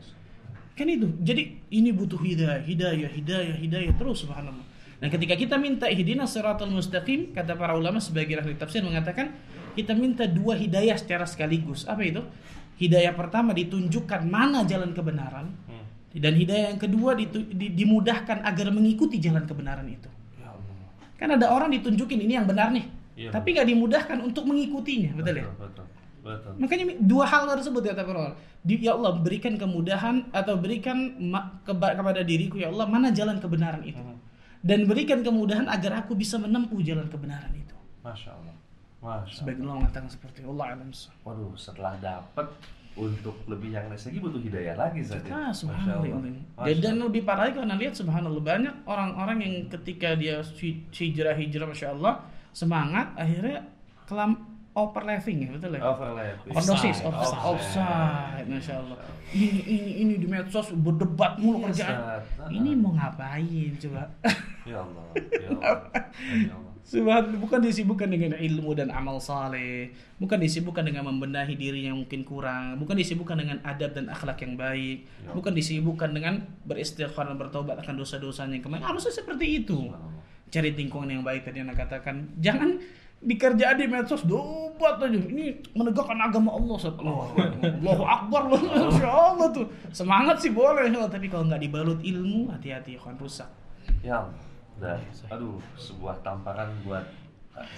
Kan 0.75 0.91
itu. 0.91 1.07
Jadi 1.23 1.43
ini 1.71 1.95
butuh 1.95 2.19
hidayah, 2.19 2.59
hidayah, 2.59 3.07
hidayah, 3.07 3.55
hidayah 3.55 3.95
terus 3.95 4.27
subhanallah. 4.27 4.67
Dan 4.99 5.07
ketika 5.13 5.39
kita 5.39 5.55
minta 5.55 5.87
ihdinas 5.87 6.35
siratal 6.35 6.71
mustaqim, 6.71 7.31
kata 7.31 7.55
para 7.55 7.79
ulama 7.79 8.03
sebagai 8.03 8.35
ahli 8.43 8.59
tafsir 8.59 8.83
mengatakan 8.83 9.31
kita 9.79 9.95
minta 9.95 10.27
dua 10.27 10.59
hidayah 10.59 10.99
secara 10.99 11.29
sekaligus. 11.31 11.87
Apa 11.87 12.03
itu? 12.03 12.23
Hidayah 12.75 13.15
pertama 13.15 13.55
ditunjukkan 13.55 14.27
mana 14.27 14.67
jalan 14.67 14.91
kebenaran 14.91 15.55
dan 16.15 16.33
hidayah 16.39 16.71
yang 16.75 16.81
kedua 16.81 17.19
ditu- 17.19 17.51
di- 17.51 17.75
dimudahkan 17.75 18.47
agar 18.47 18.67
mengikuti 18.71 19.19
jalan 19.19 19.43
kebenaran 19.45 19.87
itu. 19.91 20.07
Ya 20.39 20.51
Allah. 20.55 20.89
Kan 21.19 21.29
ada 21.35 21.47
orang 21.51 21.75
ditunjukin 21.75 22.23
ini 22.23 22.39
yang 22.39 22.47
benar 22.47 22.71
nih, 22.71 22.87
Iya. 23.19 23.31
tapi 23.35 23.55
nggak 23.59 23.67
dimudahkan 23.67 24.19
untuk 24.23 24.47
mengikutinya, 24.47 25.19
betul 25.19 25.43
ya? 25.43 25.47
Betul. 25.59 25.85
Betul. 26.25 26.53
Makanya 26.57 26.85
dua 27.05 27.29
hal 27.29 27.45
tersebut 27.53 27.85
ya. 27.85 27.93
Di, 28.65 28.81
ya 28.81 28.97
Allah 28.97 29.21
berikan 29.21 29.61
kemudahan 29.61 30.33
atau 30.33 30.57
berikan 30.57 31.13
keba- 31.69 31.93
kepada 31.93 32.25
diriku 32.25 32.57
ya 32.57 32.73
Allah 32.73 32.89
mana 32.89 33.13
jalan 33.13 33.37
kebenaran 33.37 33.85
itu. 33.85 34.01
Dan 34.65 34.89
berikan 34.89 35.21
kemudahan 35.21 35.69
agar 35.69 36.01
aku 36.01 36.17
bisa 36.17 36.41
menempuh 36.41 36.81
jalan 36.81 37.05
kebenaran 37.13 37.53
itu. 37.53 37.77
Masya 38.01 38.33
Allah. 38.33 38.57
Masya 39.05 39.21
Allah. 39.21 39.29
Sebagai 39.29 39.61
Allah 39.69 39.77
mengatakan 39.85 40.09
seperti. 40.09 40.41
Allah 40.49 40.65
alam. 40.73 40.89
Waduh, 41.29 41.53
setelah 41.61 41.93
dapat 42.01 42.49
untuk 42.95 43.35
lebih 43.45 43.71
yang 43.71 43.87
lain 43.87 43.97
lagi 43.97 44.19
butuh 44.19 44.39
hidayah 44.39 44.75
lagi 44.75 45.03
saja. 45.03 45.27
Ah, 45.27 45.51
subhanallah. 45.51 46.15
Dan, 46.57 46.77
dan 46.79 46.95
lebih 47.01 47.23
parah 47.23 47.47
lagi 47.47 47.59
karena 47.59 47.75
lihat 47.75 47.93
subhanallah 47.93 48.39
banyak 48.41 48.75
orang-orang 48.85 49.39
yang 49.41 49.55
ketika 49.69 50.15
dia 50.15 50.39
hi- 50.55 50.87
hijrah 50.89 51.35
hijrah 51.35 51.67
masya 51.67 51.91
Allah 51.91 52.23
semangat 52.51 53.11
akhirnya 53.15 53.67
kelam 54.05 54.39
overlapping 54.73 55.39
ya 55.41 55.49
betul 55.51 55.75
ya. 55.75 55.83
Overlap. 55.83 56.39
Overdosis, 56.47 56.99
Offside, 57.01 57.43
offside, 57.45 58.47
masya 58.49 58.75
Allah. 58.77 58.99
Ini 59.31 59.61
ini 59.65 59.91
ini 59.99 60.15
di 60.15 60.27
medsos 60.27 60.71
berdebat 60.73 61.35
mulu 61.37 61.67
Iya, 61.67 61.67
kerjaan. 61.67 62.23
Ini 62.49 62.71
mau 62.75 62.95
ngapain 62.95 63.71
coba? 63.77 64.07
Ya 64.63 64.79
Allah. 64.79 65.05
Ya 65.35 65.51
Allah. 65.51 65.79
Ya 66.47 66.55
Allah. 66.55 66.74
Subhan, 66.85 67.41
bukan 67.41 67.65
disibukkan 67.65 68.13
dengan 68.13 68.37
ilmu 68.37 68.77
dan 68.77 68.93
amal 68.93 69.17
saleh, 69.17 69.89
bukan 70.21 70.37
disibukkan 70.37 70.85
dengan 70.85 71.09
membenahi 71.09 71.57
diri 71.57 71.89
yang 71.89 71.97
mungkin 71.97 72.29
kurang, 72.29 72.77
bukan 72.77 72.93
disibukkan 72.93 73.41
dengan 73.41 73.57
adab 73.65 73.97
dan 73.97 74.13
akhlak 74.13 74.45
yang 74.45 74.53
baik, 74.61 75.09
Ya. 75.25 75.33
bukan 75.33 75.57
disibukkan 75.57 76.13
dengan 76.13 76.45
beristighfar 76.69 77.25
dan 77.33 77.41
bertobat 77.41 77.81
akan 77.81 77.97
dosa-dosanya 77.97 78.61
yang 78.61 78.65
kemarin. 78.69 78.85
Harusnya 78.85 79.17
seperti 79.17 79.65
itu. 79.65 79.89
Cari 80.53 80.77
lingkungan 80.77 81.09
yang 81.09 81.25
baik 81.25 81.49
tadi 81.49 81.65
anak 81.65 81.89
katakan. 81.89 82.29
Jangan 82.45 82.77
dikerjaan 83.25 83.81
di 83.81 83.89
medsos 83.89 84.21
dobat 84.29 85.01
aja. 85.01 85.09
Ini 85.09 85.73
menegakkan 85.73 86.21
agama 86.21 86.53
Allah. 86.53 86.77
Allah, 87.01 87.27
Allahu 87.65 88.05
Akbar. 88.05 88.43
Masya 88.53 89.09
Allah 89.33 89.49
tuh. 89.51 89.67
Semangat 89.89 90.37
sih 90.45 90.53
boleh. 90.53 90.93
Tapi 90.93 91.33
kalau 91.33 91.49
nggak 91.49 91.65
dibalut 91.65 91.99
ilmu, 92.05 92.53
hati-hati 92.53 93.01
akan 93.01 93.17
rusak. 93.17 93.49
Ya 94.05 94.29
Dan, 94.81 94.99
aduh, 95.31 95.63
sebuah 95.79 96.19
tamparan 96.27 96.71
buat 96.83 97.07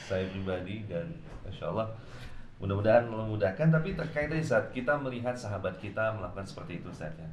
saya 0.09 0.25
pribadi 0.33 0.89
dan 0.89 1.13
Insya 1.45 1.69
Allah 1.69 1.93
mudah-mudahan 2.57 3.05
memudahkan. 3.09 3.69
Tapi 3.69 3.93
terkait 3.93 4.33
dari 4.33 4.45
saat 4.45 4.73
kita 4.73 4.97
melihat 4.97 5.37
sahabat 5.37 5.77
kita 5.77 6.17
melakukan 6.17 6.49
seperti 6.49 6.81
itu 6.81 6.89
Ustaz 6.89 7.13
ya. 7.17 7.29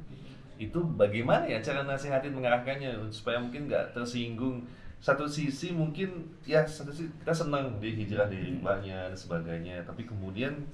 Itu 0.60 0.84
bagaimana 0.94 1.48
ya 1.48 1.58
cara 1.64 1.82
nasihatin 1.82 2.36
mengarahkannya 2.36 3.10
supaya 3.10 3.40
mungkin 3.40 3.66
nggak 3.66 3.96
tersinggung. 3.96 4.62
Satu 5.04 5.28
sisi 5.28 5.68
mungkin 5.68 6.32
ya 6.48 6.64
satu 6.64 6.88
sisi 6.88 7.12
kita 7.20 7.34
senang 7.34 7.76
di 7.76 7.92
hijrah 7.92 8.28
di 8.28 8.52
ribanya 8.52 9.12
dan 9.12 9.16
sebagainya. 9.16 9.84
Tapi 9.84 10.08
kemudian 10.08 10.64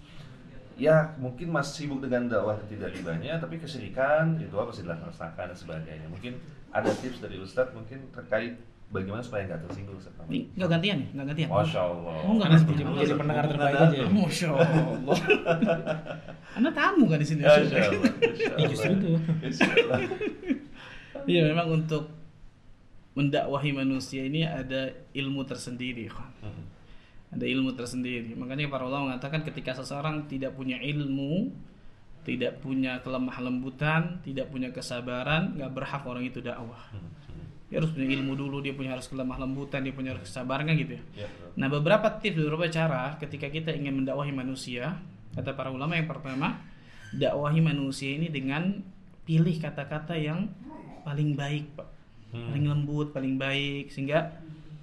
ya 0.78 1.12
mungkin 1.18 1.50
masih 1.52 1.84
sibuk 1.84 2.00
dengan 2.00 2.24
dakwah 2.24 2.56
tidak 2.64 2.96
ribanya 2.96 3.36
tapi 3.36 3.60
kesyirikan 3.60 4.40
itu 4.40 4.54
apa 4.56 4.70
sih 4.72 4.86
dilaksanakan 4.86 5.50
dan 5.50 5.58
sebagainya. 5.58 6.06
Mungkin 6.06 6.38
ada 6.70 6.90
tips 6.94 7.18
dari 7.18 7.42
Ustadz 7.42 7.74
mungkin 7.74 8.06
terkait 8.14 8.54
bagaimana 8.90 9.22
supaya 9.22 9.46
nggak 9.46 9.60
tersinggung 9.70 9.98
Ini 10.26 10.38
nggak 10.58 10.70
gantian 10.70 10.98
ya? 10.98 11.08
Nggak 11.14 11.26
gantian? 11.32 11.48
Masya 11.50 11.80
Allah 11.80 12.14
Oh, 12.26 12.32
nggak 12.34 12.48
gantian. 12.50 12.76
jadi, 12.76 12.92
jadi 13.06 13.14
pendengar 13.14 13.44
terbaik 13.46 13.74
aja. 13.78 13.98
Masya 14.10 14.48
Allah. 14.50 15.16
Anda 16.58 16.70
tamu 16.74 17.04
kan 17.06 17.18
di 17.22 17.26
sini? 17.26 17.40
Masya 17.46 17.78
Allah. 17.86 18.12
Masya 18.18 18.50
Ya, 18.58 18.66
justru 18.66 18.92
itu. 18.98 19.10
Allah. 19.86 20.00
Iya, 21.26 21.42
memang 21.54 21.68
untuk 21.82 22.10
mendakwahi 23.14 23.70
manusia 23.74 24.22
ini 24.26 24.46
ada 24.46 24.90
ilmu 25.14 25.42
tersendiri, 25.46 26.06
kan. 26.10 26.30
Hmm. 26.42 26.66
Ada 27.30 27.46
ilmu 27.46 27.70
tersendiri. 27.78 28.34
Makanya 28.34 28.66
para 28.66 28.86
ulama 28.86 29.14
mengatakan 29.14 29.46
ketika 29.46 29.70
seseorang 29.74 30.26
tidak 30.26 30.54
punya 30.58 30.78
ilmu, 30.82 31.50
tidak 32.26 32.58
punya 32.58 32.98
kelemah 33.06 33.38
lembutan, 33.38 34.18
tidak 34.26 34.50
punya 34.50 34.74
kesabaran, 34.74 35.54
nggak 35.54 35.70
berhak 35.70 36.02
orang 36.02 36.26
itu 36.26 36.42
dakwah. 36.42 36.90
Dia 37.70 37.78
harus 37.78 37.94
punya 37.94 38.10
ilmu 38.18 38.34
dulu, 38.34 38.58
dia 38.58 38.74
punya 38.74 38.98
harus 38.98 39.06
kelemah 39.06 39.38
lembutan, 39.38 39.86
dia 39.86 39.94
punya 39.94 40.10
harus 40.12 40.26
kesabaran 40.26 40.66
kan 40.66 40.74
gitu 40.74 40.98
ya. 40.98 41.02
Ya. 41.22 41.28
Nah, 41.54 41.70
beberapa 41.70 42.10
tips, 42.18 42.34
beberapa 42.34 42.66
cara 42.66 43.14
ketika 43.22 43.46
kita 43.46 43.70
ingin 43.70 44.02
mendakwahi 44.02 44.34
manusia, 44.34 44.98
kata 45.38 45.54
para 45.54 45.70
ulama 45.70 45.94
yang 45.94 46.10
pertama, 46.10 46.58
dakwahi 47.14 47.62
manusia 47.62 48.10
ini 48.10 48.26
dengan 48.26 48.82
pilih 49.22 49.54
kata-kata 49.62 50.18
yang 50.18 50.50
paling 51.06 51.38
baik, 51.38 51.78
Pak. 51.78 51.88
Paling 52.30 52.66
lembut, 52.66 53.14
paling 53.14 53.38
baik 53.38 53.90
sehingga 53.90 54.38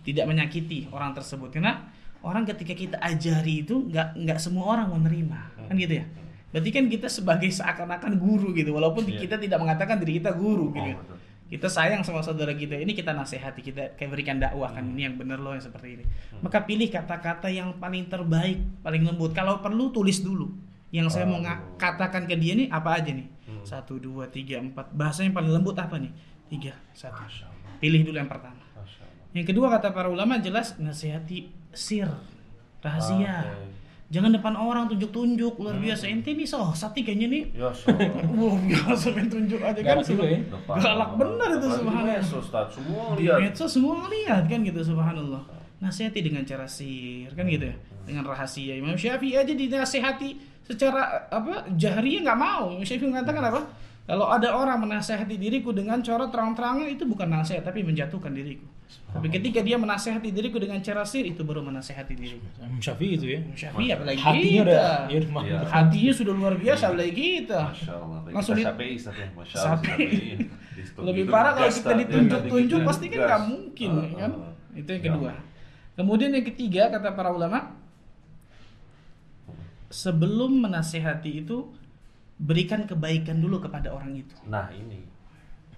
tidak 0.07 0.23
menyakiti 0.27 0.87
orang 0.91 1.11
tersebut. 1.11 1.51
Karena 1.51 1.91
orang 2.23 2.47
ketika 2.47 2.71
kita 2.71 2.97
ajari 3.03 3.67
itu 3.67 3.87
nggak 3.87 4.15
nggak 4.15 4.39
semua 4.39 4.79
orang 4.79 4.95
menerima, 4.95 5.67
kan 5.67 5.75
gitu 5.75 5.99
ya. 5.99 6.05
Berarti 6.47 6.69
kan 6.71 6.87
kita 6.87 7.07
sebagai 7.11 7.51
seakan-akan 7.51 8.15
guru 8.15 8.55
gitu, 8.55 8.71
walaupun 8.71 9.03
Iya. 9.03 9.27
kita 9.27 9.35
tidak 9.35 9.59
mengatakan 9.59 9.99
diri 9.99 10.23
kita 10.23 10.31
guru 10.31 10.71
gitu. 10.71 10.95
Oh. 10.95 11.16
Kita 11.47 11.71
sayang 11.71 12.03
sama 12.03 12.19
saudara 12.19 12.51
kita 12.51 12.75
ini 12.75 12.91
kita 12.91 13.15
nasihati 13.15 13.63
kita 13.63 13.95
kayak 13.95 14.11
berikan 14.11 14.35
dakwah 14.35 14.67
kan 14.67 14.83
ini 14.83 15.07
yang 15.07 15.15
benar 15.15 15.39
loh 15.39 15.55
yang 15.55 15.63
seperti 15.63 15.95
ini. 15.95 16.05
Maka 16.43 16.67
pilih 16.67 16.91
kata-kata 16.91 17.47
yang 17.47 17.79
paling 17.79 18.11
terbaik, 18.11 18.59
paling 18.83 19.07
lembut. 19.07 19.31
Kalau 19.31 19.63
perlu 19.63 19.89
tulis 19.95 20.19
dulu. 20.19 20.51
Yang 20.87 21.19
saya 21.19 21.27
mau 21.27 21.43
katakan 21.75 22.27
ke 22.27 22.35
dia 22.39 22.55
nih 22.55 22.71
apa 22.71 22.99
aja 22.99 23.11
nih? 23.11 23.27
Satu, 23.63 23.99
dua, 23.99 24.27
tiga, 24.31 24.59
empat. 24.59 24.91
Bahasa 24.95 25.23
yang 25.23 25.35
paling 25.35 25.51
lembut 25.51 25.75
apa 25.75 25.99
nih? 25.99 26.11
Tiga, 26.47 26.75
satu. 26.95 27.23
Pilih 27.83 28.07
dulu 28.07 28.15
yang 28.19 28.31
pertama. 28.31 28.59
Yang 29.35 29.51
kedua 29.51 29.67
kata 29.67 29.91
para 29.91 30.07
ulama 30.07 30.39
jelas 30.39 30.79
nasihati 30.79 31.51
sir, 31.75 32.07
rahasia. 32.79 33.43
Oke. 33.43 33.86
Jangan 34.07 34.31
depan 34.31 34.55
orang 34.55 34.87
tunjuk-tunjuk 34.87 35.59
luar 35.59 35.75
biasa. 35.83 36.07
Ente 36.07 36.31
nih 36.31 36.47
soh, 36.47 36.71
sati 36.71 37.03
kayaknya 37.03 37.27
nih. 37.27 37.43
Ya 37.59 37.67
Allah. 37.67 38.07
Wah 38.39 38.55
biasa 38.55 39.05
main 39.11 39.27
tunjuk 39.27 39.59
aja 39.59 39.79
kan. 39.83 39.99
Depan 39.99 40.75
Galak 40.79 41.11
benar 41.19 41.49
itu, 41.59 41.67
subhanallah. 41.67 42.15
medsos, 42.15 42.43
Ustadz. 42.47 42.71
Semua 42.79 43.03
lihat. 43.19 43.37
medsos 43.43 43.69
semua 43.69 43.93
ngeliat 43.99 44.43
kan 44.47 44.59
gitu 44.63 44.79
subhanallah 44.79 45.43
nasihati 45.77 46.25
dengan 46.25 46.41
cara 46.41 46.65
sir 46.65 47.29
kan 47.37 47.45
gitu 47.45 47.69
ya 47.69 47.75
dengan 48.01 48.25
rahasia 48.25 48.73
Imam 48.73 48.97
Syafi'i 48.97 49.37
aja 49.37 49.53
dinasihati 49.53 50.29
secara 50.65 51.29
apa 51.29 51.69
jahriyah 51.77 52.25
nggak 52.25 52.39
mau 52.39 52.73
Imam 52.73 52.81
Syafi'i 52.81 53.05
mengatakan 53.13 53.45
apa 53.45 53.61
kalau 54.07 54.31
ada 54.31 54.55
orang 54.55 54.79
menasihati 54.81 55.35
diriku 55.35 55.75
dengan 55.75 55.99
cara 55.99 56.31
terang-terangan 56.31 56.87
itu 56.87 57.03
bukan 57.03 57.27
nasihat 57.27 57.61
tapi 57.61 57.83
menjatuhkan 57.83 58.31
diriku 58.31 58.63
tapi 59.11 59.27
ketika 59.27 59.59
dia 59.59 59.75
menasihati 59.75 60.31
diriku 60.31 60.57
dengan 60.57 60.79
cara 60.79 61.03
sir 61.03 61.27
itu 61.27 61.43
baru 61.43 61.59
menasihati 61.59 62.15
diriku 62.15 62.47
Syafi'i 62.79 63.19
itu 63.19 63.25
ya. 63.27 63.39
Syafi'i 63.51 63.91
apalagi 63.91 64.15
Hatinya 64.17 64.47
kita 64.47 64.63
udah, 64.63 64.95
ya 65.05 65.19
Iya. 65.43 65.57
hatinya 65.67 66.13
sudah 66.13 66.33
luar 66.33 66.55
biasa 66.55 66.83
apalagi 66.87 67.11
kita 67.37 67.59
Masya 67.67 67.93
Allah. 67.93 68.19
Langsung 68.31 68.55
di- 68.55 68.63
Syafi'i, 68.63 68.95
ya. 68.95 69.27
Masya 69.35 69.57
Allah. 69.59 69.95
Lebih 71.03 71.23
itu 71.25 71.31
parah 71.33 71.51
kalau 71.53 71.71
kita 71.73 71.93
ditunjuk-tunjuk 71.99 72.79
pasti 72.81 73.05
kan 73.07 73.19
nggak 73.19 73.41
mungkin 73.43 73.89
Ah, 73.91 74.03
ya 74.03 74.15
kan 74.17 74.31
ah. 74.31 74.53
itu 74.73 74.89
yang 74.89 75.01
Ya 75.01 75.07
kedua 75.11 75.31
kemudian 75.97 76.31
yang 76.31 76.45
ketiga 76.45 76.83
kata 76.87 77.09
para 77.11 77.29
ulama 77.29 77.73
sebelum 79.89 80.61
menasehati 80.61 81.41
itu 81.41 81.71
berikan 82.37 82.85
kebaikan 82.85 83.41
dulu 83.41 83.57
kepada 83.59 83.89
orang 83.89 84.13
itu. 84.13 84.33
Nah 84.45 84.69
ini. 84.73 85.03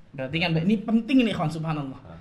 berarti 0.10 0.38
kan 0.42 0.52
ini 0.58 0.76
penting 0.82 1.22
nih 1.22 1.38
kawan 1.38 1.54
subhanallah. 1.54 2.02
Ah. 2.02 2.18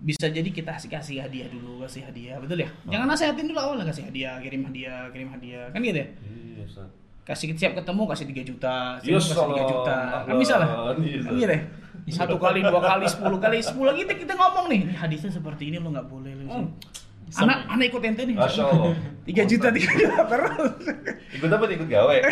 bisa 0.00 0.26
jadi 0.32 0.48
kita 0.48 0.74
kasih 0.74 0.90
kasih 0.90 1.16
hadiah 1.22 1.46
dulu 1.52 1.84
kasih 1.84 2.02
hadiah 2.08 2.40
betul 2.40 2.58
ya? 2.58 2.68
Jangan 2.88 3.06
nasehatin 3.06 3.46
dulu 3.46 3.60
awalnya 3.60 3.84
kasih 3.86 4.08
hadiah 4.08 4.40
kirim 4.40 4.64
hadiah 4.66 5.06
kirim 5.12 5.28
hadiah. 5.28 5.68
Kan 5.70 5.80
gitu 5.84 6.00
ya? 6.00 6.08
Iya, 6.24 6.62
Ustadz. 6.64 6.96
kasih 7.20 7.46
siap 7.54 7.72
ketemu 7.78 8.02
kasih 8.10 8.24
3 8.32 8.48
juta 8.48 8.74
siap 8.98 9.20
kasih 9.20 9.46
3 9.60 9.70
juta. 9.70 9.96
Kan 10.26 10.34
bisa 10.40 10.54
lah. 10.58 10.68
Iya, 10.98 11.20
kan 11.22 11.34
gitu 11.36 11.52
ya? 11.52 11.62
Satu 12.10 12.36
kali 12.40 12.64
dua 12.64 12.80
kali 12.80 13.06
sepuluh 13.06 13.38
kali 13.38 13.60
sepuluh. 13.62 13.92
Lagi 13.92 14.02
kita, 14.08 14.14
kita 14.18 14.34
ngomong 14.34 14.66
nih 14.72 14.78
ini 14.88 14.94
hadisnya 14.96 15.30
seperti 15.30 15.68
ini 15.70 15.76
lo 15.78 15.92
nggak 15.94 16.08
boleh 16.08 16.32
lo 16.34 16.42
Hmm. 16.50 16.66
Anak 17.38 17.58
anak 17.70 17.84
ikut 17.86 18.02
ente 18.02 18.22
nih 18.26 18.34
Masya 18.34 18.62
Allah. 18.66 18.94
tiga 19.28 19.42
juta 19.46 19.68
tiga 19.70 19.90
juta 19.94 20.22
terus 20.26 20.74
Ikut 21.30 21.50
apa? 21.52 21.64
Ikut 21.70 21.86
gawe. 21.86 22.16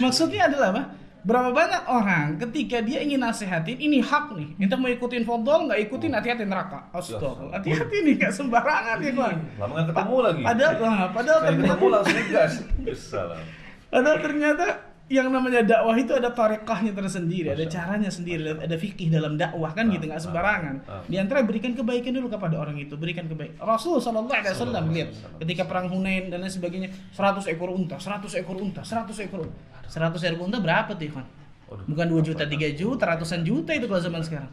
maksudnya 0.00 0.48
adalah 0.48 0.68
apa 0.72 0.82
berapa 1.22 1.54
banyak 1.54 1.82
orang 1.86 2.34
ketika 2.34 2.82
dia 2.82 2.98
ingin 2.98 3.22
nasehatin 3.22 3.78
ini 3.78 4.02
hak 4.02 4.34
nih 4.34 4.58
kita 4.58 4.74
mau 4.74 4.90
ikutin 4.90 5.22
fodol 5.22 5.70
nggak 5.70 5.78
ikutin 5.86 6.10
hati-hati 6.10 6.42
neraka 6.42 6.90
astaga 6.90 7.46
hati-hati 7.54 7.96
nih 8.02 8.14
nggak 8.18 8.32
sembarangan 8.34 8.98
ya 8.98 9.10
kawan 9.14 9.38
Lama 9.54 9.70
nggak 9.70 9.86
ketemu 9.94 10.16
lagi. 10.18 10.42
padahal 10.42 10.72
ah, 10.82 11.06
padahal 11.14 11.38
ternyata 11.46 11.62
ketemu 11.62 11.86
langsung 11.94 12.26
gas. 12.26 12.54
Padahal 13.92 14.18
ternyata 14.18 14.66
yang 15.12 15.28
namanya 15.28 15.60
dakwah 15.60 15.92
itu 15.92 16.16
ada 16.16 16.32
tarekahnya 16.32 16.96
tersendiri, 16.96 17.52
ada 17.52 17.60
Masya 17.60 17.68
Allah. 17.68 17.76
caranya 17.76 18.10
sendiri, 18.10 18.40
ada 18.56 18.76
fikih 18.80 19.12
dalam 19.12 19.36
dakwah 19.36 19.76
kan 19.76 19.84
Ah, 19.84 19.92
gitu 19.92 20.04
nggak 20.08 20.16
ah, 20.16 20.24
sembarangan. 20.24 20.74
ah. 20.88 21.04
Di 21.04 21.20
antara 21.20 21.44
berikan 21.44 21.76
kebaikan 21.76 22.16
dulu 22.16 22.32
kepada 22.32 22.56
orang 22.56 22.80
itu, 22.80 22.96
berikan 22.96 23.28
kebaikan. 23.28 23.60
Rasul 23.60 24.00
Shallallahu 24.00 24.32
Alaihi 24.32 24.56
Wasallam 24.56 24.84
lihat 24.88 25.08
ketika 25.36 25.68
perang 25.68 25.92
Hunain 25.92 26.32
dan 26.32 26.40
lain 26.40 26.48
sebagainya, 26.48 26.88
100 27.12 27.44
ekor 27.52 27.68
unta, 27.68 28.00
100 28.00 28.24
ekor 28.40 28.56
unta, 28.56 28.80
100 28.80 29.12
ekor 29.20 29.44
unta. 29.44 29.60
100 29.84 30.16
ekor 30.32 30.48
unta 30.48 30.56
berapa 30.56 30.96
tuh? 30.96 31.12
Waduh. 31.12 31.84
Bukan 31.84 32.06
2 32.08 32.24
juta, 32.24 32.48
3 32.48 32.72
juta, 32.72 33.04
ratusan 33.04 33.44
juta 33.44 33.76
itu 33.76 33.84
kalau 33.84 34.00
zaman 34.00 34.24
sekarang. 34.24 34.48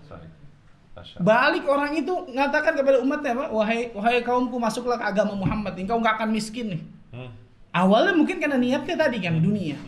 Masya. 1.00 1.24
Balik 1.24 1.64
orang 1.64 1.96
itu 1.96 2.12
mengatakan 2.28 2.76
kepada 2.76 3.00
umatnya 3.00 3.32
apa? 3.32 3.46
Wahai 3.56 3.96
wahai 3.96 4.20
kaumku 4.20 4.60
masuklah 4.60 5.00
ke 5.00 5.06
agama 5.08 5.32
Muhammad, 5.32 5.72
engkau 5.80 5.96
nggak 5.96 6.20
akan 6.20 6.30
miskin 6.36 6.76
nih. 6.76 6.82
Hmm. 7.16 7.32
Awalnya 7.72 8.14
mungkin 8.20 8.44
karena 8.44 8.60
niatnya 8.60 8.96
tadi 9.00 9.24
kan 9.24 9.40
dunia. 9.40 9.80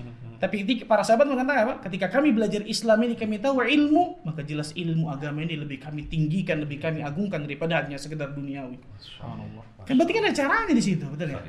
Tapi 0.42 0.66
ketika 0.66 0.90
para 0.90 1.06
sahabat 1.06 1.30
mengatakan 1.30 1.70
apa? 1.70 1.76
Ketika 1.86 2.10
kami 2.10 2.34
belajar 2.34 2.66
Islam 2.66 2.98
ini 3.06 3.14
kami 3.14 3.38
tahu 3.38 3.62
ilmu, 3.62 4.26
maka 4.26 4.42
jelas 4.42 4.74
ilmu 4.74 5.14
agama 5.14 5.46
ini 5.46 5.54
lebih 5.54 5.78
kami 5.78 6.10
tinggikan, 6.10 6.58
lebih 6.58 6.82
kami 6.82 7.06
agungkan 7.06 7.46
daripada 7.46 7.78
hanya 7.86 8.02
sekedar 8.02 8.34
duniawi. 8.34 8.82
Kan 9.86 9.94
berarti 10.02 10.14
kan 10.18 10.24
ada 10.26 10.34
caranya 10.34 10.74
di 10.74 10.82
situ, 10.82 11.06
betul 11.06 11.38
ya? 11.38 11.42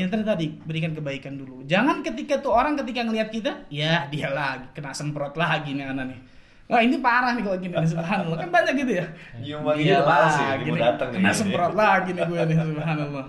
Yang 0.00 0.08
tadi 0.14 0.24
tadi 0.24 0.46
berikan 0.64 0.96
kebaikan 0.96 1.36
dulu. 1.36 1.60
Jangan 1.68 2.00
ketika 2.00 2.40
tuh 2.40 2.56
orang 2.56 2.78
ketika 2.80 3.04
ngelihat 3.04 3.28
kita, 3.28 3.52
ya 3.68 4.08
dia 4.08 4.32
lagi 4.32 4.64
kena 4.72 4.96
semprot 4.96 5.36
lagi 5.36 5.76
nih 5.76 5.84
anak 5.84 6.08
nih. 6.08 6.20
Wah 6.68 6.80
ini 6.84 6.96
parah 7.00 7.32
nih 7.36 7.42
kalau 7.44 7.58
gini 7.60 7.74
nih, 7.76 7.88
subhanallah. 7.88 8.36
Kan 8.38 8.48
banyak 8.52 8.74
gitu 8.80 8.92
ya. 9.00 9.06
Nyium 9.40 9.64
Dia 9.76 10.04
panas 10.04 10.36
ya, 10.36 10.46
lagi 10.56 10.68
nih, 10.68 10.80
datang 10.80 11.08
nih. 11.12 11.16
kena 11.20 11.30
semprot 11.36 11.72
lagi 11.76 12.10
nih 12.16 12.24
gue 12.24 12.40
nih, 12.48 12.56
subhanallah. 12.60 13.26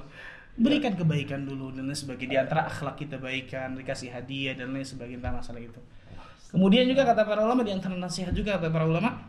Berikan 0.59 0.93
kebaikan 0.99 1.47
dulu 1.47 1.71
dan 1.71 1.87
lain 1.87 1.95
sebagainya. 1.95 2.31
Di 2.35 2.37
antara 2.43 2.67
akhlak 2.67 2.99
kita 2.99 3.15
baikan, 3.15 3.79
dikasih 3.79 4.11
hadiah 4.11 4.53
dan 4.59 4.75
lain 4.75 4.83
sebagainya 4.83 5.23
tentang 5.23 5.39
masalah 5.39 5.61
itu. 5.63 5.79
Kemudian 6.51 6.83
juga 6.89 7.07
kata 7.07 7.23
para 7.23 7.45
ulama 7.47 7.61
di 7.63 7.71
antara 7.71 7.95
nasihat 7.95 8.35
juga 8.35 8.59
kata 8.59 8.67
para 8.67 8.83
ulama, 8.83 9.23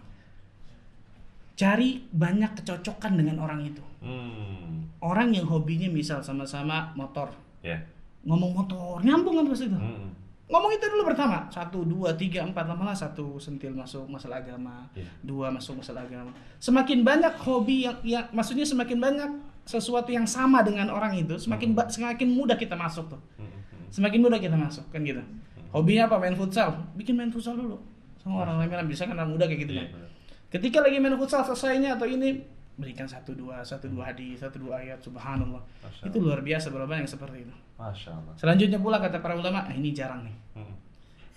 cari 1.54 2.08
banyak 2.10 2.56
kecocokan 2.64 3.12
dengan 3.20 3.36
orang 3.44 3.60
itu. 3.68 3.84
Hmm. 4.00 4.88
Orang 5.00 5.32
yang 5.36 5.44
hobinya 5.44 5.88
misal 5.92 6.24
sama-sama 6.24 6.92
motor, 6.96 7.28
Ya. 7.60 7.76
ngomong 8.24 8.64
motor, 8.64 9.04
nyambung 9.04 9.36
kan 9.36 9.44
pas 9.48 9.60
itu. 9.60 9.76
Hmm. 9.76 10.08
Ngomong 10.50 10.72
itu 10.74 10.84
dulu 10.90 11.06
pertama, 11.06 11.46
satu, 11.46 11.86
dua, 11.86 12.10
tiga, 12.16 12.42
empat, 12.42 12.66
lama 12.66 12.90
lah 12.90 12.96
satu 12.96 13.38
sentil 13.38 13.70
masuk 13.70 14.08
masalah 14.10 14.42
agama, 14.42 14.88
Iya. 14.96 15.06
dua 15.22 15.52
masuk 15.52 15.78
masalah 15.78 16.02
agama. 16.08 16.32
Semakin 16.58 17.04
banyak 17.04 17.36
hobi 17.38 17.86
yang, 17.86 17.96
yang 18.02 18.26
maksudnya 18.32 18.64
semakin 18.64 18.98
banyak 18.98 19.30
sesuatu 19.62 20.08
yang 20.08 20.24
sama 20.24 20.60
dengan 20.60 20.88
orang 20.88 21.14
itu, 21.14 21.36
semakin 21.36 21.72
ba- 21.72 21.86
semakin 21.86 22.28
mudah 22.28 22.54
kita 22.54 22.74
masuk 22.74 23.08
tuh. 23.08 23.20
Hmm. 23.36 23.46
Hmm. 23.46 23.86
Semakin 23.88 24.18
mudah 24.20 24.36
kita 24.36 24.54
masuk 24.54 24.84
kan 24.88 25.00
gitu. 25.00 25.22
Hobinya 25.70 26.06
apa? 26.06 26.18
Main 26.18 26.34
futsal. 26.34 26.74
Bikin 26.94 27.14
main 27.14 27.30
futsal 27.30 27.54
dulu. 27.54 27.78
Sama 28.16 28.42
orang 28.42 28.60
lain 28.60 28.86
bisa 28.86 29.04
kan 29.04 29.14
anak 29.14 29.30
muda 29.30 29.44
kayak 29.44 29.64
gitu 29.64 29.72
Iya, 29.74 29.86
kan. 29.86 30.02
Ketika 30.50 30.82
lagi 30.82 30.98
main 30.98 31.14
futsal 31.14 31.40
selesainya 31.42 31.94
atau 31.94 32.04
ini 32.04 32.42
berikan 32.74 33.04
satu 33.04 33.32
dua 33.32 33.60
satu 33.60 33.86
dua 33.86 34.08
hadis 34.08 34.40
satu 34.40 34.56
dua 34.56 34.80
ayat 34.80 34.96
subhanallah 34.98 35.60
Masya 35.78 36.00
itu 36.02 36.16
luar 36.16 36.40
biasa 36.40 36.68
berapa 36.68 36.88
yang 36.90 37.04
seperti 37.04 37.44
itu 37.44 37.52
Masya 37.76 38.08
Allah. 38.10 38.32
selanjutnya 38.34 38.80
pula 38.80 38.96
kata 38.96 39.20
para 39.20 39.36
ulama 39.36 39.60
"Ah, 39.60 39.70
ini 39.70 39.92
jarang 39.92 40.24
nih 40.24 40.32
Hmm. 40.56 40.74